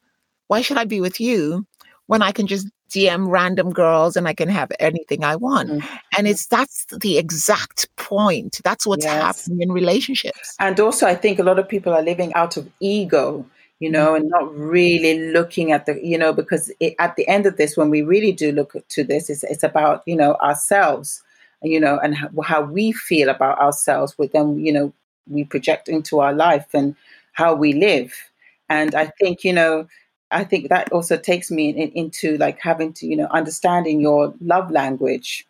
[0.50, 1.66] why should I be with you
[2.06, 5.70] when I can just DM random girls and I can have anything I want?
[5.70, 6.00] Mhm.
[6.18, 8.60] And it's that's the exact point.
[8.64, 9.14] That's what's Yes.
[9.14, 10.56] happening in relationships.
[10.60, 13.46] And also, I think a lot of people are living out of ego,
[13.80, 17.46] you know, and not really looking at the, you know, because it, at the end
[17.46, 21.24] of this, when we really do look to this, it's, it's about, you know, ourselves,
[21.64, 24.94] you know, and how, how we feel about ourselves, with them, you know,
[25.28, 26.96] we project into our life and
[27.34, 28.14] how we live.
[28.70, 29.88] And I think, you know,
[30.32, 34.34] I think that also takes me in, into like having to, you know, understanding your
[34.41, 35.46] love language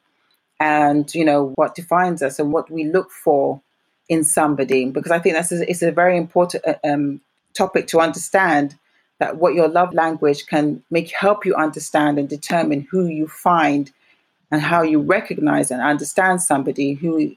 [0.59, 3.61] and, you know, what defines us and what we look for
[4.09, 7.21] in somebody because I think that's a, it's a very important uh, um,
[7.53, 8.77] topic to understand
[9.19, 13.91] that what your love language can make help you understand and determine who you find
[14.51, 17.33] and how you recognize and understand somebody who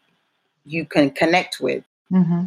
[0.64, 1.85] you can connect with.
[2.09, 2.46] hmm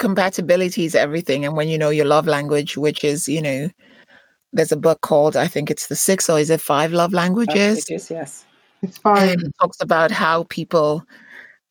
[0.00, 1.46] Compatibility is everything.
[1.46, 3.70] And when you know your love language, which is, you know,
[4.54, 7.56] there's a book called, I think it's the six or is it five love languages?
[7.56, 8.46] Languages, yes.
[8.82, 9.28] It's fine.
[9.28, 11.04] And it talks about how people,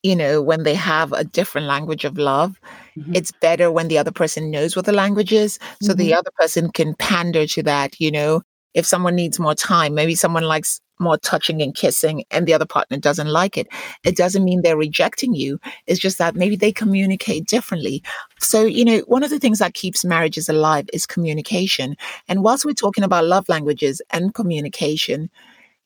[0.02, 2.60] you know, when they have a different language of love,
[2.96, 3.16] Mhm.
[3.16, 5.58] it's better when the other person knows what the language is.
[5.82, 8.42] So the other person can pander to that, you know.
[8.74, 12.66] If someone needs more time, maybe someone likes more touching and kissing and the other
[12.66, 13.66] partner doesn't like it.
[14.04, 15.58] It doesn't mean they're rejecting you.
[15.86, 18.02] It's just that maybe they communicate differently.
[18.38, 21.96] So, you know, one of the things that keeps marriages alive is communication.
[22.28, 25.30] And whilst we're talking about love languages and communication,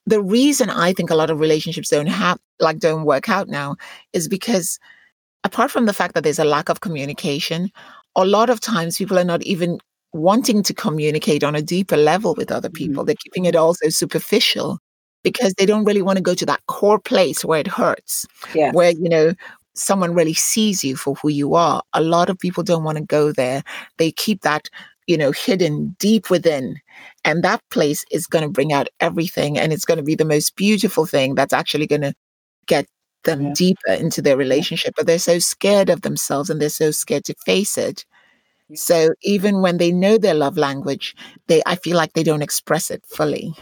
[0.06, 3.76] the reason I think a lot of relationships don't have like don't work out now
[4.12, 4.78] is because
[5.44, 7.70] apart from the fact that there's a lack of communication,
[8.16, 9.78] a lot of times people are not even
[10.12, 12.76] wanting to communicate on a deeper level with other mm-hmm.
[12.76, 13.04] people.
[13.04, 14.78] They're keeping it all so superficial
[15.22, 18.26] because they don't really want to go to that core place where it hurts,
[18.72, 19.34] where, you know,
[19.74, 21.82] someone really sees you for who you are.
[21.92, 23.62] A lot of people don't want to go there.
[23.98, 24.68] They keep that,
[25.06, 26.76] you know, hidden deep within.
[27.24, 29.58] And that place is going to bring out everything.
[29.58, 32.14] And it's going to be the most beautiful thing that's actually going to
[32.66, 32.86] get
[33.24, 33.52] them Yeah.
[33.54, 34.94] deeper into their relationship.
[34.96, 38.04] But they're so scared of themselves and they're so scared to face it.
[38.68, 38.76] Yeah.
[38.76, 42.90] So even when they know their love language, they I feel like they don't express
[42.90, 43.54] it fully.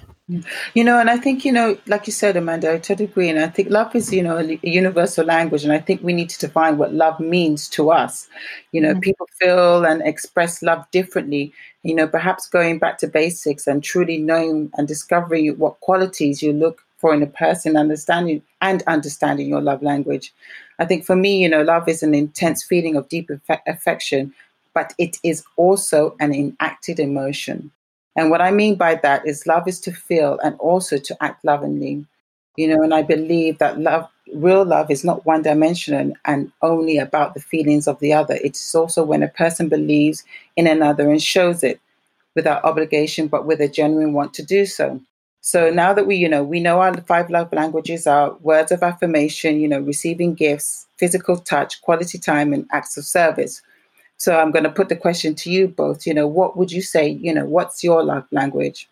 [0.74, 3.28] You know, and I think, you know, like you said, Amanda, I totally agree.
[3.28, 5.62] And I think love is, you know, a universal language.
[5.62, 8.26] And I think we need to define what love means to us.
[8.72, 9.02] You know, Mhm.
[9.02, 11.52] people feel and express love differently.
[11.84, 16.52] You know, perhaps going back to basics and truly knowing and discovering what qualities you
[16.52, 20.32] look for in a person, understanding and understanding your love language.
[20.80, 24.34] I think for me, you know, love is an intense feeling of deep affe- affection,
[24.76, 27.70] but it is also an enacted emotion.
[28.14, 31.42] And what I mean by that is love is to feel and also to act
[31.46, 32.04] lovingly.
[32.58, 36.98] You know, and I believe that love, real love, is not one dimensional and only
[36.98, 38.38] about the feelings of the other.
[38.44, 40.24] It's also when a person believes
[40.56, 41.80] in another and shows it
[42.34, 45.00] without obligation, but with a genuine want to do so.
[45.40, 48.82] So now that we, you know, we know our five love languages are words of
[48.82, 53.62] affirmation, you know, receiving gifts, physical touch, quality time, and acts of service.
[54.18, 56.06] So I'm going to put the question to you both.
[56.06, 57.08] You know, what would you say?
[57.08, 58.88] You know, what's your love language?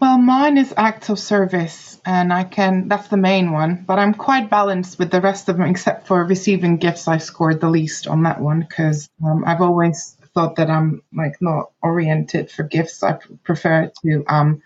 [0.00, 4.14] Well, mine is acts of service, and I can, that's the main one, but I'm
[4.14, 7.06] quite balanced with the rest of them, except for receiving gifts.
[7.06, 11.40] I scored the least on that one because um, I've always thought that I'm like
[11.40, 13.02] not oriented for gifts.
[13.02, 14.62] I prefer to um,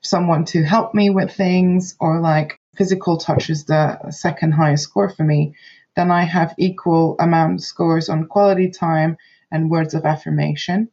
[0.00, 5.08] someone to help me with things or like physical touch is the second highest score
[5.08, 5.54] for me.
[5.98, 9.16] Then I have equal amount scores on quality time
[9.50, 10.90] and words of affirmation.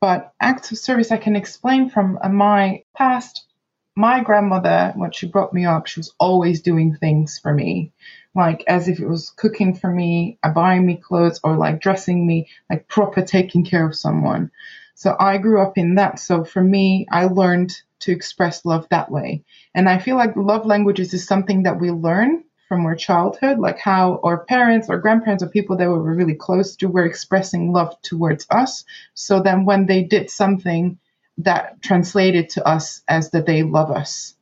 [0.00, 3.46] But acts of service I can explain from uh, my past.
[3.94, 7.92] My grandmother, when she brought me up, she was always doing things for me,
[8.34, 12.26] like as if it was cooking for me, uh, buying me clothes, or like dressing
[12.26, 14.50] me, like proper taking care of someone.
[14.96, 16.18] So I grew up in that.
[16.18, 19.44] So for me, I learned to express love that way.
[19.76, 23.78] And I feel like love languages is something that we learn from our childhood, like
[23.78, 27.72] how our parents or grandparents or people that we were really close to were expressing
[27.72, 28.84] love towards us.
[29.14, 30.98] So then when they did something
[31.38, 34.34] that translated to us as that they love us.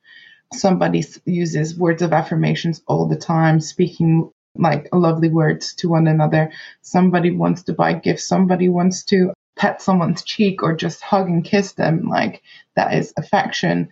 [0.53, 6.51] Somebody uses words of affirmations all the time, speaking like lovely words to one another.
[6.81, 11.45] Somebody wants to buy gifts, somebody wants to pet someone's cheek or just hug and
[11.45, 12.09] kiss them.
[12.09, 12.43] Like
[12.75, 13.91] that is affection.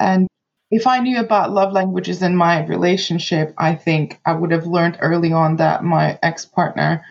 [0.00, 0.26] And
[0.72, 4.96] if I knew about love languages in my relationship, I think I would have learned
[5.02, 7.04] early on that my ex partner,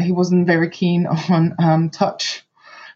[0.00, 2.42] he wasn't very keen on um, touch.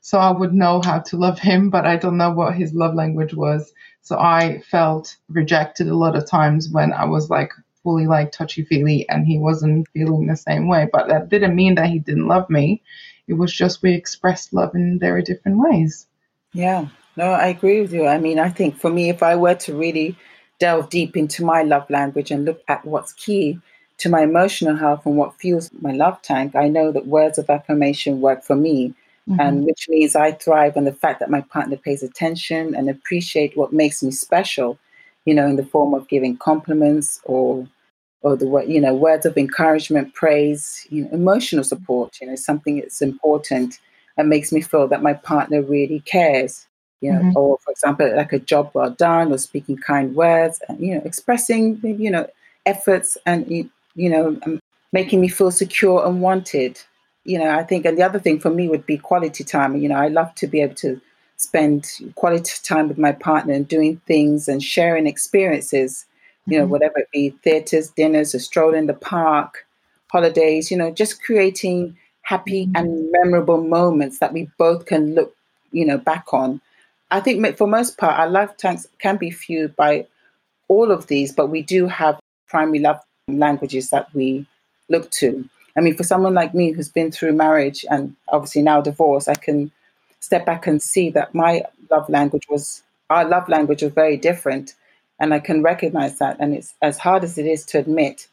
[0.01, 2.95] So I would know how to love him, but I don't know what his love
[2.95, 3.75] language was.
[4.01, 7.51] So I felt rejected a lot of times when I was like
[7.83, 10.89] fully like touchy feely and he wasn't feeling the same way.
[10.91, 12.83] But that didn't mean that he didn't love me.
[13.29, 16.07] It was just we expressed love in very different ways.
[16.55, 16.87] Yeah,
[17.17, 18.07] no, I agree with you.
[18.07, 20.17] I mean, I think for me, if I were to really
[20.59, 23.59] delve deep into my love language and look at what's key
[23.99, 27.49] to my emotional health and what fuels my love tank, I know that words of
[27.51, 28.95] affirmation work for me
[29.29, 29.41] mm-hmm.
[29.41, 33.57] and which means I thrive on the fact that my partner pays attention and appreciate
[33.57, 34.79] what makes me special,
[35.25, 37.69] you know, in the form of giving compliments or
[38.23, 42.19] or the you know words of encouragement, praise, you know, emotional support.
[42.21, 43.79] You know, something that's important
[44.17, 46.66] and makes me feel that my partner really cares.
[47.01, 47.37] You know, mm-hmm.
[47.37, 51.03] or for example, like a job well done, or speaking kind words, and you know,
[51.05, 52.27] expressing you know
[52.65, 53.71] efforts and you
[54.11, 54.61] know um,
[54.93, 56.81] making me feel secure and wanted
[57.27, 59.77] you know, I think, and the other thing for me would be quality time.
[59.77, 61.01] You know, I love to be able to
[61.37, 66.07] spend quality time with my partner and doing things and sharing experiences,
[66.47, 66.73] you know, mm-hmm.
[66.73, 69.67] whatever it be theaters, dinners, a stroll in the park,
[70.09, 72.77] holidays, you know, just creating happy mm-hmm.
[72.77, 75.35] and memorable moments that we both can look,
[75.73, 76.61] you know, back on.
[77.11, 80.07] I think for most part, our love tanks can be fueled by
[80.69, 84.47] all of these, but we do have primary love languages that we
[84.89, 85.49] look to.
[85.77, 89.35] I mean, for someone like me who's been through marriage and obviously now divorce, I
[89.35, 89.71] can
[90.21, 94.75] step back and see that my love language was, our love language was very different.
[95.19, 96.37] And I can recognize that.
[96.41, 98.29] And it's as hard as it is to admit,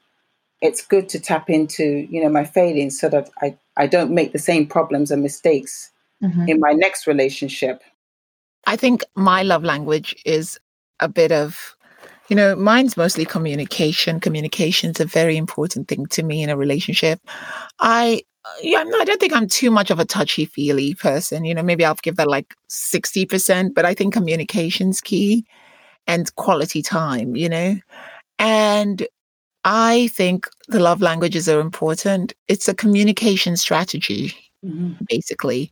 [0.62, 4.32] it's good to tap into, you know, my failings so that I, I don't make
[4.32, 6.48] the same problems and mistakes mm-hmm.
[6.48, 7.84] in my next relationship.
[8.66, 10.60] I think my love language is
[11.00, 11.76] a bit of
[12.30, 14.20] you know, mine's mostly communication.
[14.20, 17.20] Communication is a very important thing to me in a relationship.
[17.80, 18.24] I
[18.62, 21.46] yeah, no, I don't think I'm too much of a touchy feely person.
[21.46, 25.46] You know, maybe I'll give that like 60%, but I think communication's key
[26.08, 27.78] and quality time, you know?
[28.40, 29.08] And
[29.64, 32.34] I think the love languages are important.
[32.50, 34.36] It's a communication strategy,
[34.66, 34.94] mm-hmm.
[35.08, 35.72] basically.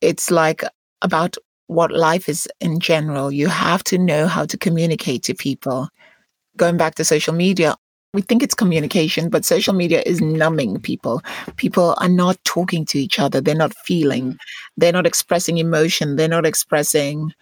[0.00, 0.64] It's like
[1.02, 1.36] about
[1.70, 3.30] what life is in general.
[3.30, 5.88] You have to know how to communicate to people.
[6.56, 7.76] Going back to social media,
[8.12, 11.22] we think it's communication, but social media is numbing people.
[11.56, 13.40] People are not talking to each other.
[13.40, 14.36] They're not feeling.
[14.76, 16.16] They're not expressing emotion.
[16.16, 17.32] They're not expressing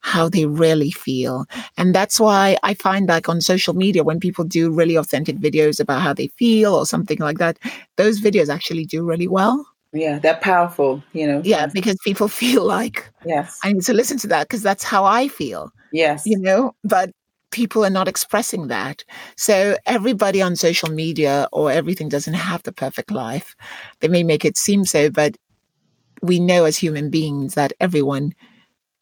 [0.00, 1.46] how they really feel.
[1.78, 5.80] And that's why I find like on social media, when people do really authentic videos
[5.80, 7.58] about how they feel or something like that,
[7.96, 9.64] those videos actually do really well.
[9.92, 11.42] Yeah, they're powerful, you know.
[11.44, 15.04] Yeah, because people feel like, yes, I need to listen to that because that's how
[15.04, 15.70] I feel.
[15.92, 16.22] Yes.
[16.24, 17.10] You know, but
[17.50, 19.04] people are not expressing that.
[19.36, 23.54] So everybody on social media or everything doesn't have the perfect life.
[24.00, 25.36] They may make it seem so, but
[26.22, 28.32] we know as human beings that everyone,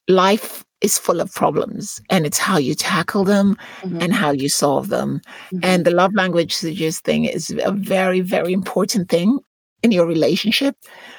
[0.08, 4.00] life is full of problems and it's how you tackle them mm-hmm.
[4.00, 5.20] and how you solve them.
[5.52, 5.60] Mm-hmm.
[5.62, 9.38] And the love languages thing is a very, very important thing
[9.82, 10.76] in your relationship,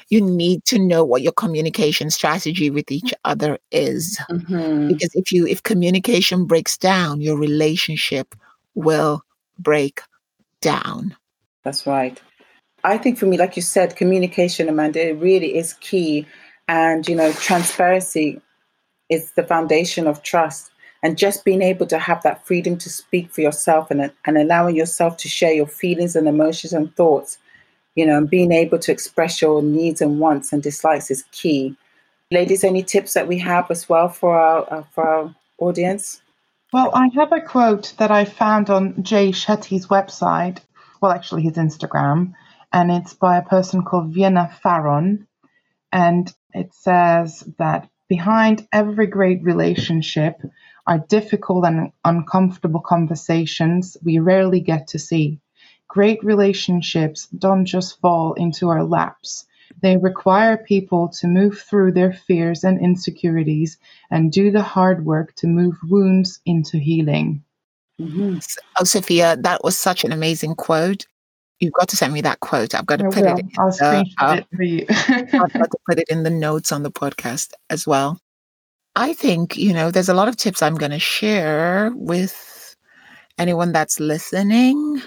[0.08, 4.18] you need to know what your communication strategy with each other is.
[4.30, 4.88] Mm-hmm.
[4.88, 8.34] Because if you if communication breaks down, your relationship
[8.74, 9.22] will
[9.58, 10.00] break
[10.60, 11.16] down.
[11.64, 12.20] That's right.
[12.84, 16.26] I think for me, like you said, communication, Amanda, it really is key.
[16.68, 18.40] And you know, transparency
[19.08, 20.70] is the foundation of trust.
[21.04, 24.76] And just being able to have that freedom to speak for yourself and, and allowing
[24.76, 27.38] yourself to share your feelings and emotions and thoughts
[27.94, 31.76] you know, and being able to express your needs and wants and dislikes is key.
[32.30, 36.22] Ladies, any tips that we have as well for our uh, for our audience?
[36.72, 40.60] Well, I have a quote that I found on Jay Shetty's website,
[41.02, 42.32] well, actually his Instagram,
[42.72, 45.26] and it's by a person called Vienna Pharaon,
[45.92, 50.40] and it says that behind every great relationship
[50.86, 55.41] are difficult and uncomfortable conversations we rarely get to see.
[55.92, 59.44] Great relationships don't just fall into our laps.
[59.82, 63.76] They require people to move through their fears and insecurities
[64.10, 67.44] and do the hard work to move wounds into healing.
[68.00, 68.38] Mm-hmm.
[68.80, 71.04] Oh, Sophia, that was such an amazing quote.
[71.60, 72.74] You've got to send me that quote.
[72.74, 73.36] I've got to I put will.
[73.36, 73.40] it.
[73.40, 74.86] In I'll screenshot uh, it for you.
[74.88, 78.18] I've got to put it in the notes on the podcast as well.
[78.96, 82.76] I think you know there's a lot of tips I'm going to share with
[83.36, 85.02] anyone that's listening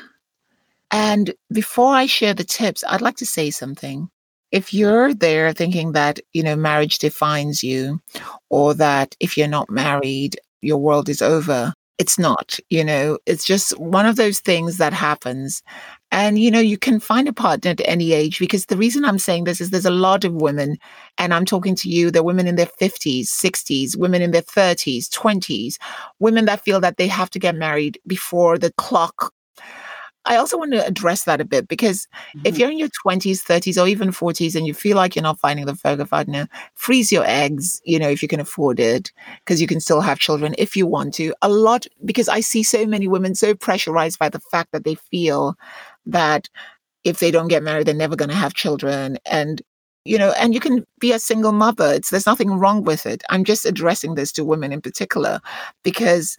[0.92, 4.10] And before I share the tips, I'd like to say something.
[4.52, 8.00] If you're there thinking that, you know, marriage defines you
[8.50, 13.46] or that if you're not married, your world is over, it's not, you know, it's
[13.46, 15.62] just one of those things that happens.
[16.12, 19.20] And, you know, you can find a partner at any age because the reason I'm
[19.20, 20.78] saying this is there's a lot of women,
[21.18, 25.08] and I'm talking to you, they're women in their 50s, 60s, women in their 30s,
[25.10, 25.76] 20s,
[26.20, 29.32] women that feel that they have to get married before the clock
[30.26, 32.42] I also want to address that a bit because mm-hmm.
[32.46, 35.40] if you're in your 20s, 30s, or even 40s and you feel like you're not
[35.40, 39.62] finding the perfect partner, freeze your eggs, you know, if you can afford it, because
[39.62, 41.34] you can still have children if you want to.
[41.42, 44.96] A lot, because I see so many women so pressurized by the fact that they
[44.96, 45.56] feel
[46.06, 46.50] that
[47.04, 49.18] if they don't get married, they're never going to have children.
[49.26, 49.62] And
[50.08, 51.94] you know, and you can be a single mother.
[51.94, 53.24] It's, there's nothing wrong with it.
[53.32, 55.42] I'm just addressing this to women in particular
[55.84, 56.38] because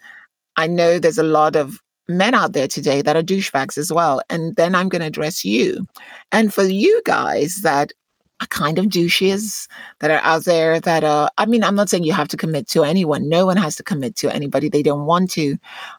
[0.57, 4.20] I know there's a lot of men out there today that are douchebags as well.
[4.30, 5.86] And then I'm going to address you.
[6.32, 7.92] And for you guys that
[8.40, 9.66] are kind of douches
[10.00, 12.68] that are out there that are, I mean, I'm not saying you have to commit
[12.68, 13.28] to anyone.
[13.28, 15.57] No one has to commit to anybody they don't want to.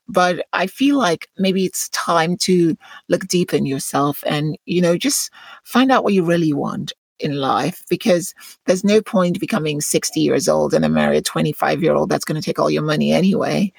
[0.07, 2.77] But I feel like maybe it's time to
[3.09, 5.31] look deep in yourself and, you know, just
[5.63, 8.35] find out what you really want in life because
[8.65, 12.39] there's no point becoming 60 years old and marry a 25 year old that's going
[12.39, 13.71] to take all your money anyway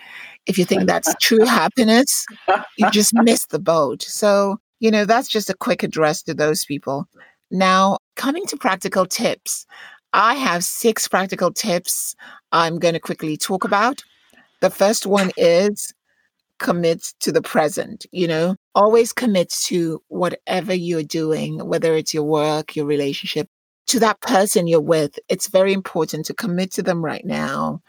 [0.48, 2.26] if you think that's true happiness,
[2.76, 4.02] you just missed the boat.
[4.02, 7.06] So, you know, that's just a quick address to those people.
[7.50, 9.66] Now, coming to practical tips,
[10.12, 12.16] I have six practical tips
[12.50, 14.02] I'm going to quickly talk about.
[14.60, 15.92] The first one is
[16.58, 22.24] commit to the present, you know, always commit to whatever you're doing, whether it's your
[22.24, 23.48] work, your relationship,
[23.86, 25.18] to that person you're with.
[25.28, 27.80] It's very important to commit to them right now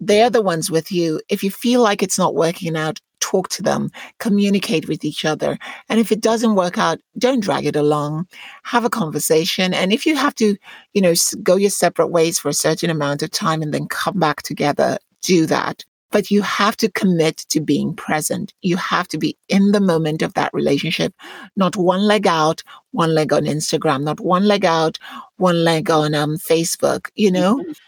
[0.00, 1.20] they're the ones with you.
[1.28, 5.58] If you feel like it's not working out, talk to them, communicate with each other.
[5.88, 8.28] And if it doesn't work out, don't drag it along.
[8.64, 9.74] Have a conversation.
[9.74, 10.56] And if you have to,
[10.94, 14.18] you know, go your separate ways for a certain amount of time and then come
[14.18, 15.84] back together, do that.
[16.12, 18.54] But you have to commit to being present.
[18.62, 21.12] You have to be in the moment of that relationship,
[21.56, 24.98] not one leg out, one leg on Instagram, not one leg out,
[25.36, 27.56] one leg on um, Facebook, you know?
[27.56, 27.85] Mm-hmm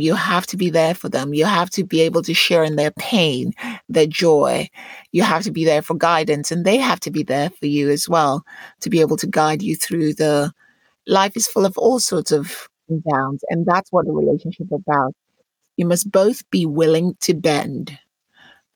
[0.00, 1.34] you have to be there for them.
[1.34, 3.52] You have to be able to share in their pain,
[3.88, 4.68] their joy.
[5.12, 7.90] You have to be there for guidance, and they have to be there for you
[7.90, 8.44] as well
[8.80, 10.52] to be able to guide you through the
[11.06, 12.68] life is full of all sorts of
[13.10, 13.42] downs.
[13.50, 15.14] And that's what a relationship is about.
[15.76, 17.98] You must both be willing to bend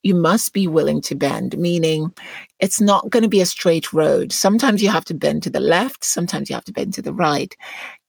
[0.03, 2.13] you must be willing to bend, meaning
[2.59, 4.31] it's not going to be a straight road.
[4.31, 7.13] Sometimes you have to bend to the left, sometimes you have to bend to the
[7.13, 7.55] right.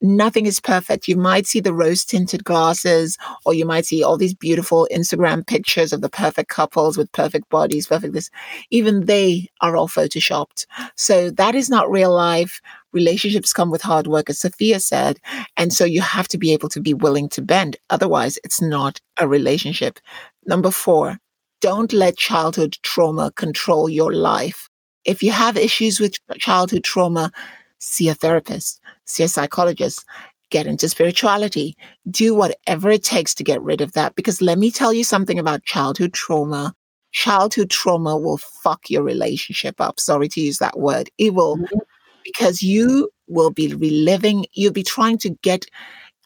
[0.01, 1.07] Nothing is perfect.
[1.07, 5.45] You might see the rose tinted glasses, or you might see all these beautiful Instagram
[5.45, 8.29] pictures of the perfect couples with perfect bodies, perfect this.
[8.69, 10.65] Even they are all photoshopped.
[10.95, 12.59] So that is not real life.
[12.91, 15.19] Relationships come with hard work, as Sophia said.
[15.57, 17.77] And so you have to be able to be willing to bend.
[17.89, 19.99] Otherwise, it's not a relationship.
[20.45, 21.17] Number four,
[21.63, 24.67] don't let childhood trauma control your life.
[25.05, 27.31] If you have issues with childhood trauma,
[27.79, 30.03] see a therapist, see a psychologist,
[30.49, 31.77] get into spirituality,
[32.11, 34.13] do whatever it takes to get rid of that.
[34.15, 36.75] Because let me tell you something about childhood trauma.
[37.13, 40.01] Childhood trauma will fuck your relationship up.
[40.01, 41.09] Sorry to use that word.
[41.17, 41.79] It will, mm-hmm.
[42.25, 45.65] because you will be reliving, you'll be trying to get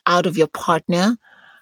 [0.07, 1.15] out of your partner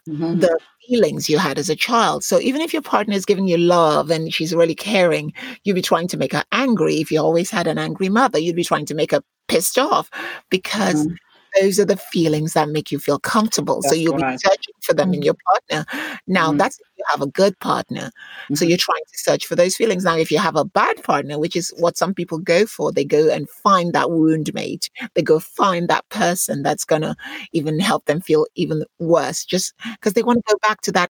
[0.07, 0.39] mm-hmm.
[0.39, 2.23] the feelings you had as a child.
[2.23, 5.33] So even if your partner is giving you love and she's really caring,
[5.63, 6.95] you'd be trying to make her angry.
[6.95, 10.09] If you always had an angry mother, you'd be trying to make her pissed off
[10.49, 11.15] because mm
[11.59, 13.81] those are the feelings that make you feel comfortable.
[13.81, 14.33] That's so you'll right.
[14.33, 15.15] be searching for them mm-hmm.
[15.15, 15.85] in your partner.
[16.27, 16.57] Now, mm-hmm.
[16.57, 18.11] that's if you have a good partner.
[18.11, 18.55] Mm-hmm.
[18.55, 20.03] So you're trying to search for those feelings.
[20.03, 23.05] Now, if you have a bad partner, which is what some people go for, they
[23.05, 24.89] go and find that wound mate.
[25.13, 27.15] They go find that person that's going to
[27.53, 31.09] even help them feel even worse, just because they want to go back to that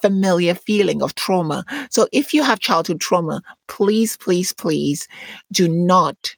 [0.00, 1.64] familiar feeling of trauma.
[1.90, 5.08] So if you have childhood trauma, please, please, please
[5.52, 6.36] do not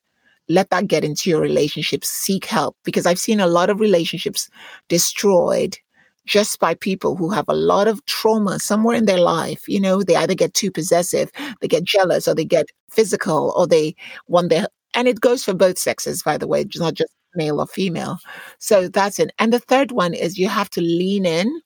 [0.49, 2.05] let that get into your relationship.
[2.05, 4.49] Seek help because I've seen a lot of relationships
[4.89, 5.77] destroyed
[6.27, 9.67] just by people who have a lot of trauma somewhere in their life.
[9.67, 11.31] You know, they either get too possessive,
[11.61, 13.97] they get jealous, or they get physical, or they
[14.27, 17.67] want their, and it goes for both sexes, by the way, not just male or
[17.67, 18.19] female.
[18.59, 19.31] So that's it.
[19.39, 21.61] And the third one is you have to lean in,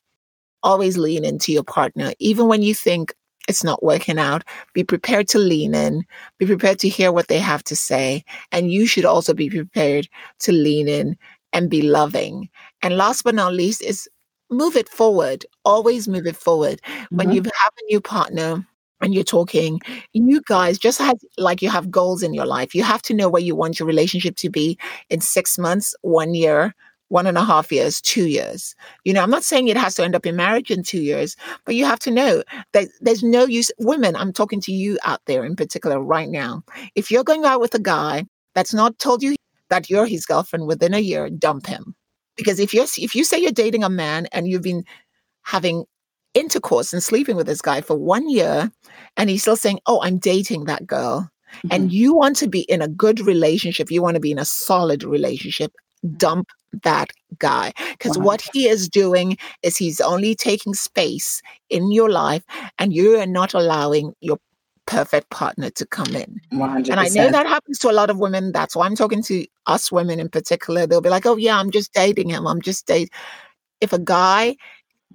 [0.63, 3.15] always lean into your partner, even when you think,
[3.49, 6.05] it's not working out, be prepared to lean in,
[6.39, 8.25] be prepared to hear what they have to say.
[8.51, 10.09] And you should also be prepared
[10.41, 11.17] to lean in
[11.53, 12.49] and be loving.
[12.83, 14.09] And last but not least is
[14.51, 15.45] move it forward.
[15.65, 16.81] Always move it forward.
[16.85, 17.17] Mm-hmm.
[17.17, 18.67] When you have a new partner,
[19.03, 19.81] and you're talking,
[20.13, 22.73] you guys just have like you have goals in your life.
[22.73, 24.79] You have to know where you want your relationship to be
[25.11, 26.73] in six months, one year,
[27.13, 28.75] one and a half years, two years.
[29.05, 31.37] You know, I'm not saying it has to end up in marriage in two years,
[31.67, 32.43] but you have to know
[32.73, 33.71] that there's no use.
[33.79, 36.63] Women, I'm talking to you out there in particular right now.
[36.95, 39.37] If you're going out with a guy that's not told you
[39.69, 41.95] that you're his girlfriend within a year, dump him.
[42.35, 44.85] Because if you if you say you're dating a man and you've been
[45.43, 45.85] having
[46.33, 48.73] intercourse and sleeping with this guy for one year
[49.19, 51.29] and he's still saying, Oh, I'm dating that girl.
[51.57, 51.69] Mm-hmm.
[51.73, 54.47] And you want to be in a good relationship, you want to be in a
[54.47, 55.73] solid relationship,
[56.17, 56.49] dump
[56.83, 57.73] that guy.
[57.93, 58.25] Because wow.
[58.25, 62.43] what he is doing is he's only taking space in your life
[62.79, 64.39] and you are not allowing your
[64.87, 66.41] perfect partner to come in.
[66.53, 66.91] 100%.
[66.91, 68.53] And I know that happens to a lot of women.
[68.53, 70.87] That's why I'm talking to us women in particular.
[70.87, 72.47] They'll be like, oh, yeah, I'm just dating him.
[72.47, 73.11] I'm just dating.
[73.81, 74.57] If a guy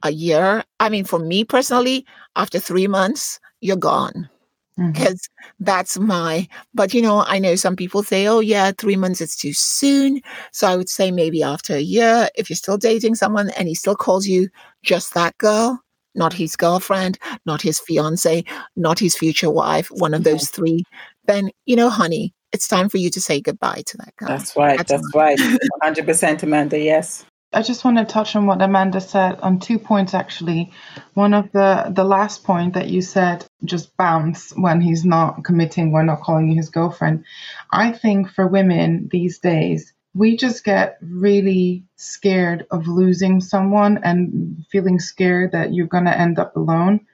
[0.04, 0.64] a year.
[0.80, 4.30] I mean, for me personally, after three months, you're gone.
[4.78, 5.64] Because mm-hmm.
[5.64, 9.36] that's my, but you know, I know some people say, oh, yeah, three months is
[9.36, 10.22] too soon.
[10.52, 13.74] So I would say maybe after a year, if you're still dating someone and he
[13.74, 14.50] still calls you
[14.84, 15.82] just that girl,
[16.14, 18.44] not his girlfriend, not his fiance,
[18.76, 20.84] not his future wife, one of those three,
[21.26, 24.28] then, you know, honey, it's time for you to say goodbye to that guy.
[24.28, 24.78] That's right.
[24.78, 25.38] That's, that's right.
[25.84, 26.80] 100% Amanda.
[26.80, 27.26] Yes.
[27.54, 30.72] I just want to touch on what Amanda said on two points actually.
[31.14, 35.92] One of the the last point that you said just bounce when he's not committing,
[35.92, 37.24] we're not calling you his girlfriend.
[37.72, 44.66] I think for women these days, we just get really scared of losing someone and
[44.70, 47.06] feeling scared that you're going to end up alone.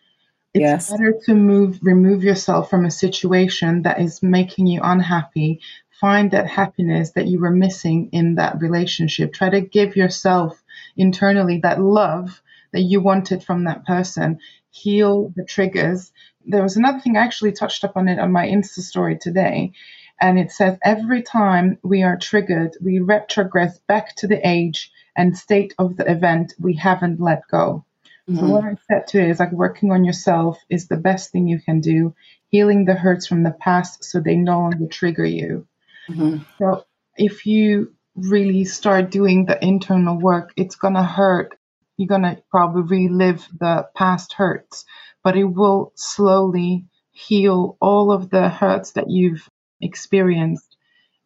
[0.53, 0.91] It's yes.
[0.91, 5.61] better to move remove yourself from a situation that is making you unhappy
[5.99, 9.33] find that happiness that you were missing in that relationship.
[9.33, 10.61] Try to give yourself
[10.97, 12.41] internally that love
[12.71, 14.39] that you wanted from that person.
[14.71, 16.11] Heal the triggers.
[16.45, 19.71] There was another thing I actually touched up on it on my Insta story today.
[20.19, 25.37] And it says every time we are triggered, we retrogress back to the age and
[25.37, 27.85] state of the event we haven't let go.
[28.29, 28.39] Mm-hmm.
[28.39, 31.47] So what I said to it is like working on yourself is the best thing
[31.47, 32.15] you can do.
[32.47, 35.67] Healing the hurts from the past so they no longer trigger you.
[36.09, 36.43] Mm-hmm.
[36.59, 36.85] So
[37.15, 41.57] if you really start doing the internal work, it's going to hurt.
[41.97, 44.85] You're going to probably relive the past hurts,
[45.23, 49.47] but it will slowly heal all of the hurts that you've
[49.81, 50.75] experienced.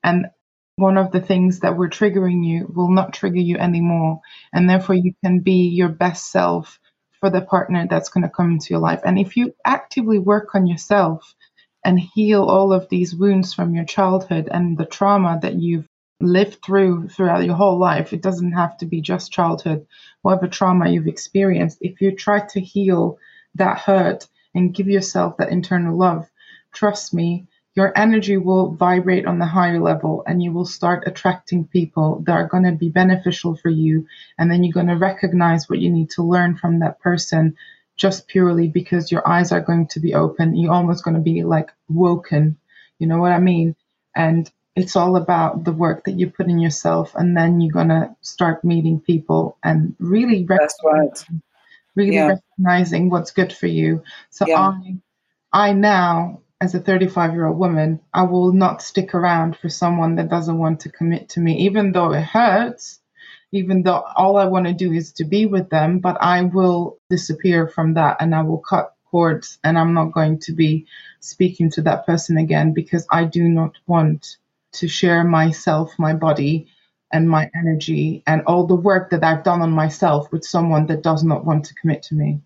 [0.03, 0.27] And
[0.75, 4.21] one of the things that were triggering you will not trigger you anymore.
[4.53, 6.79] And therefore, you can be your best self
[7.19, 9.01] for the partner that's going to come into your life.
[9.03, 11.33] And if you actively work on yourself,
[11.87, 15.87] and heal all of these wounds from your childhood and the trauma that you've
[16.19, 18.11] lived through throughout your whole life.
[18.11, 19.87] It doesn't have to be just childhood,
[20.21, 21.77] whatever trauma you've experienced.
[21.79, 23.19] If you try to heal
[23.55, 26.29] that hurt and give yourself that internal love,
[26.73, 31.67] trust me, your energy will vibrate on the higher level and you will start attracting
[31.67, 34.07] people that are going to be beneficial for you.
[34.37, 37.55] And then you're going to recognize what you need to learn from that person
[37.97, 40.55] just purely because your eyes are going to be open.
[40.55, 42.57] You're almost going to be like woken.
[42.99, 43.75] You know what I mean?
[44.15, 47.89] And it's all about the work that you put in yourself, and then you're going
[47.89, 51.25] to start meeting people and really right.
[51.95, 52.37] really yeah.
[52.59, 54.03] recognizing what's good for you.
[54.29, 54.73] So yeah.
[55.51, 59.69] I, I now, as a 35 year old woman, I will not stick around for
[59.69, 62.99] someone that doesn't want to commit to me, even though it hurts
[63.51, 66.97] even though all I want to do is to be with them, but I will
[67.09, 70.85] disappear from that and I will cut cords and I'm not going to be
[71.19, 74.37] speaking to that person again because I do not want
[74.73, 76.67] to share myself, my body,
[77.11, 81.03] and my energy and all the work that I've done on myself with someone that
[81.03, 82.41] does not want to commit to me.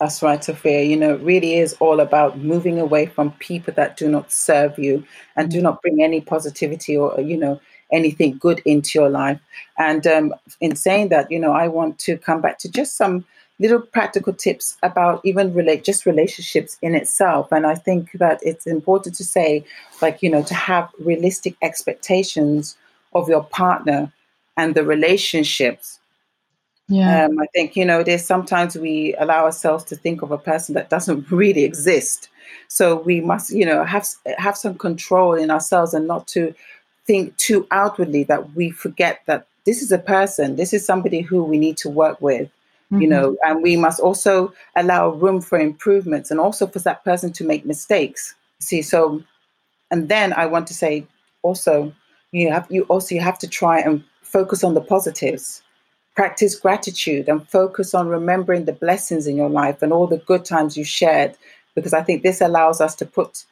[0.00, 0.82] That's right, Sophia.
[0.82, 4.78] You know, it really is all about moving away from people that do not serve
[4.78, 5.04] you
[5.36, 5.62] and do mm.
[5.62, 7.60] not bring any positivity or, you know,
[7.94, 9.40] anything good into your life.
[9.78, 13.24] And um, in saying that, you know, I want to come back to just some
[13.60, 17.52] little practical tips about even relate just relationships in itself.
[17.52, 19.64] And I think that it's important to say,
[20.02, 22.76] like, you know, to have realistic expectations
[23.14, 24.12] of your partner
[24.56, 26.00] and the relationships.
[26.88, 27.26] Yeah.
[27.26, 30.74] Um, I think, you know, there's sometimes we allow ourselves to think of a person
[30.74, 32.28] that doesn't really exist.
[32.68, 36.54] So we must, you know, have have some control in ourselves and not to
[37.06, 41.42] think too outwardly that we forget that this is a person, this is somebody who
[41.44, 43.02] we need to work with, mm-hmm.
[43.02, 47.32] you know, and we must also allow room for improvements and also for that person
[47.32, 48.34] to make mistakes.
[48.60, 49.22] See, so,
[49.90, 51.06] and then I want to say
[51.42, 51.92] also,
[52.32, 55.62] you have you also you have to try and focus on the positives
[56.14, 60.44] practice gratitude and focus on remembering the blessings in your life and all the good
[60.44, 61.36] times you shared
[61.74, 63.44] because I think this allows us to put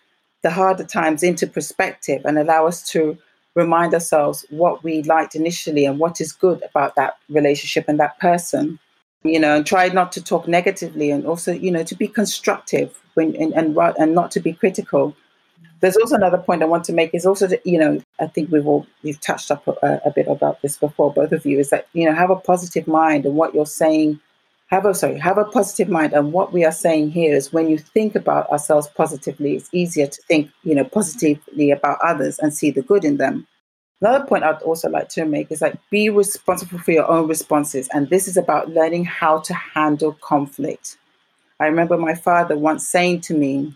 [0.43, 3.19] the harder times into perspective and allow us to
[3.55, 8.19] remind ourselves what we liked initially and what is good about that relationship and that
[8.19, 8.79] person
[9.25, 13.03] you know and try not to talk negatively and also you know to be constructive
[13.15, 15.17] when and and, and not to be critical.
[15.81, 18.53] There's also another point I want to make is also that, you know, I think
[18.53, 21.71] we've all, we've touched up a, a, bit about this before, both of you, is
[21.71, 24.21] that, you know, have a positive mind and what you're saying,
[24.73, 26.15] have a, sorry, have a positive mind.
[26.15, 30.07] And what we are saying here is when you think about ourselves positively, it's easier
[30.07, 33.47] to think, you know, positively about others and see the good in them.
[34.01, 37.89] Another point I'd also like to make is like be responsible for your own responses.
[37.93, 40.97] And this is about learning how to handle conflict.
[41.61, 43.75] I remember my father once saying to me,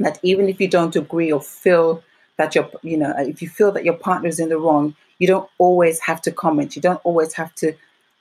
[0.00, 2.02] that even if you don't agree or feel
[2.36, 5.26] that you're, you know, if you feel that your partner is in the wrong, you
[5.28, 6.74] don't always have to comment.
[6.74, 7.74] You don't always have to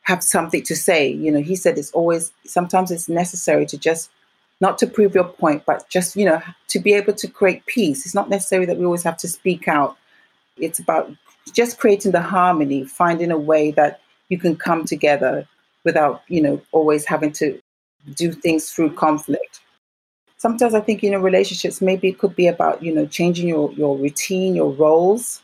[0.04, 1.08] have something to say.
[1.08, 4.10] You know, he said it's always, sometimes it's necessary to just,
[4.62, 8.06] not to prove your point, but just, you know, to be able to create peace.
[8.06, 9.98] It's not necessary that we always have to speak out.
[10.58, 11.12] It's about
[11.52, 15.48] just creating the harmony, finding a way that you can come together
[15.84, 17.60] without, you know, always having to
[18.16, 19.62] do things through conflict
[20.44, 23.72] sometimes I think, you know, relationships, maybe it could be about, you know, changing your,
[23.74, 25.42] your routine, your roles,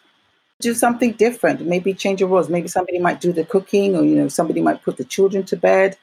[0.60, 2.50] do something different, maybe change your roles.
[2.50, 5.58] Maybe somebody might do the cooking or, you know, somebody might put the children to
[5.58, 5.98] bed.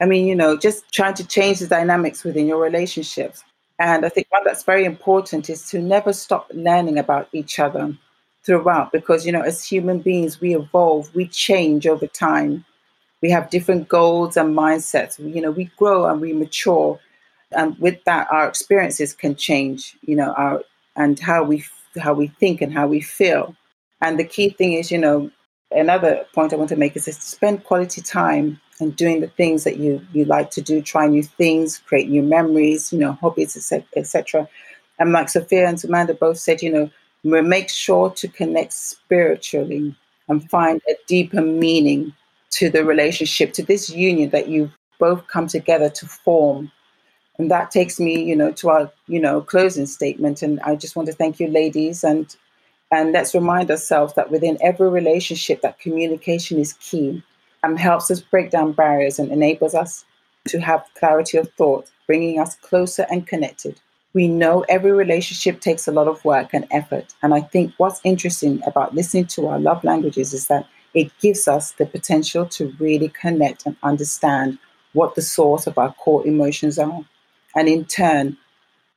[0.00, 3.42] I mean, you know, just trying to change the dynamics within your relationships.
[3.78, 7.96] And I think one that's very important is to never stop learning about each other
[8.44, 12.64] throughout because, you know, as human beings, we evolve, we change over time.
[13.22, 15.18] We have different goals and mindsets.
[15.18, 17.00] You know, we grow and we mature
[17.52, 20.62] and with that our experiences can change you know our
[20.96, 21.64] and how we
[22.00, 23.54] how we think and how we feel
[24.00, 25.30] and the key thing is you know
[25.72, 29.64] another point i want to make is to spend quality time and doing the things
[29.64, 33.56] that you you like to do try new things create new memories you know hobbies
[33.56, 34.48] etc etc.
[34.98, 36.90] and like sophia and samantha both said you know
[37.24, 39.94] make sure to connect spiritually
[40.28, 42.12] and find a deeper meaning
[42.50, 44.70] to the relationship to this union that you've
[45.00, 46.70] both come together to form
[47.38, 50.42] and that takes me, you know, to our, you know, closing statement.
[50.42, 52.34] And I just want to thank you, ladies, and
[52.90, 57.22] and let's remind ourselves that within every relationship, that communication is key
[57.62, 60.04] and helps us break down barriers and enables us
[60.48, 63.80] to have clarity of thought, bringing us closer and connected.
[64.12, 67.14] We know every relationship takes a lot of work and effort.
[67.22, 71.48] And I think what's interesting about listening to our love languages is that it gives
[71.48, 74.58] us the potential to really connect and understand
[74.92, 77.04] what the source of our core emotions are
[77.54, 78.36] and in turn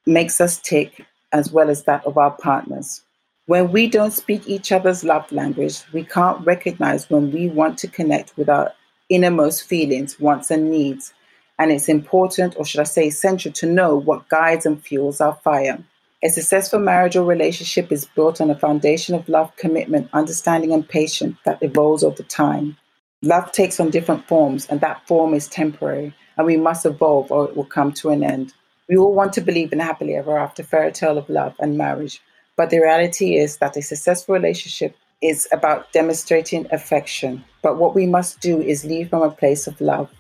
[0.05, 3.01] makes us tick as well as that of our partners.
[3.49, 7.87] When we don't speak each other's love language, we can't recognize when we want to
[7.87, 8.71] connect with our
[9.09, 11.15] innermost feelings, wants, and needs.
[11.57, 15.33] And it's important, or should I say essential, to know what guides and fuels our
[15.43, 15.83] fire.
[16.21, 20.87] A successful marriage or relationship is built on a foundation of love, commitment, understanding, and
[20.87, 22.77] patience that evolves over time.
[23.23, 27.49] Love takes on different forms, and that form is temporary and we must evolve or
[27.49, 28.53] it will come to an end.
[28.87, 31.79] We all want to believe in a happily ever after fairy tale of love and
[31.79, 32.21] marriage,
[32.59, 37.41] but the reality is that a successful relationship is about demonstrating affection.
[37.61, 40.11] But what we must do is leave from a place of love.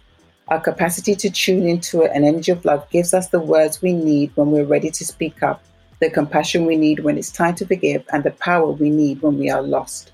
[0.47, 4.31] Our capacity to tune into an energy of love gives us the words we need
[4.35, 5.61] when we're ready to speak up,
[5.99, 9.37] the compassion we need when it's time to forgive, and the power we need when
[9.37, 10.13] we are lost.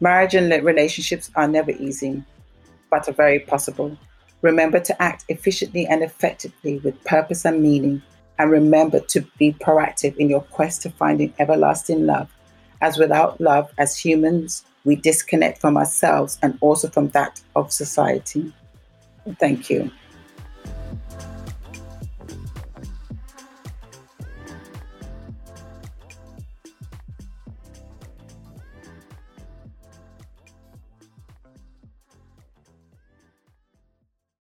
[0.00, 2.22] Marriage and relationships are never easy,
[2.90, 3.94] but are very possible.
[4.40, 8.00] Remember to act efficiently and effectively with purpose and meaning.
[8.38, 12.30] And remember to be proactive in your quest to finding everlasting love.
[12.80, 18.52] As without love, as humans, we disconnect from ourselves and also from that of society.
[19.40, 19.90] Thank you.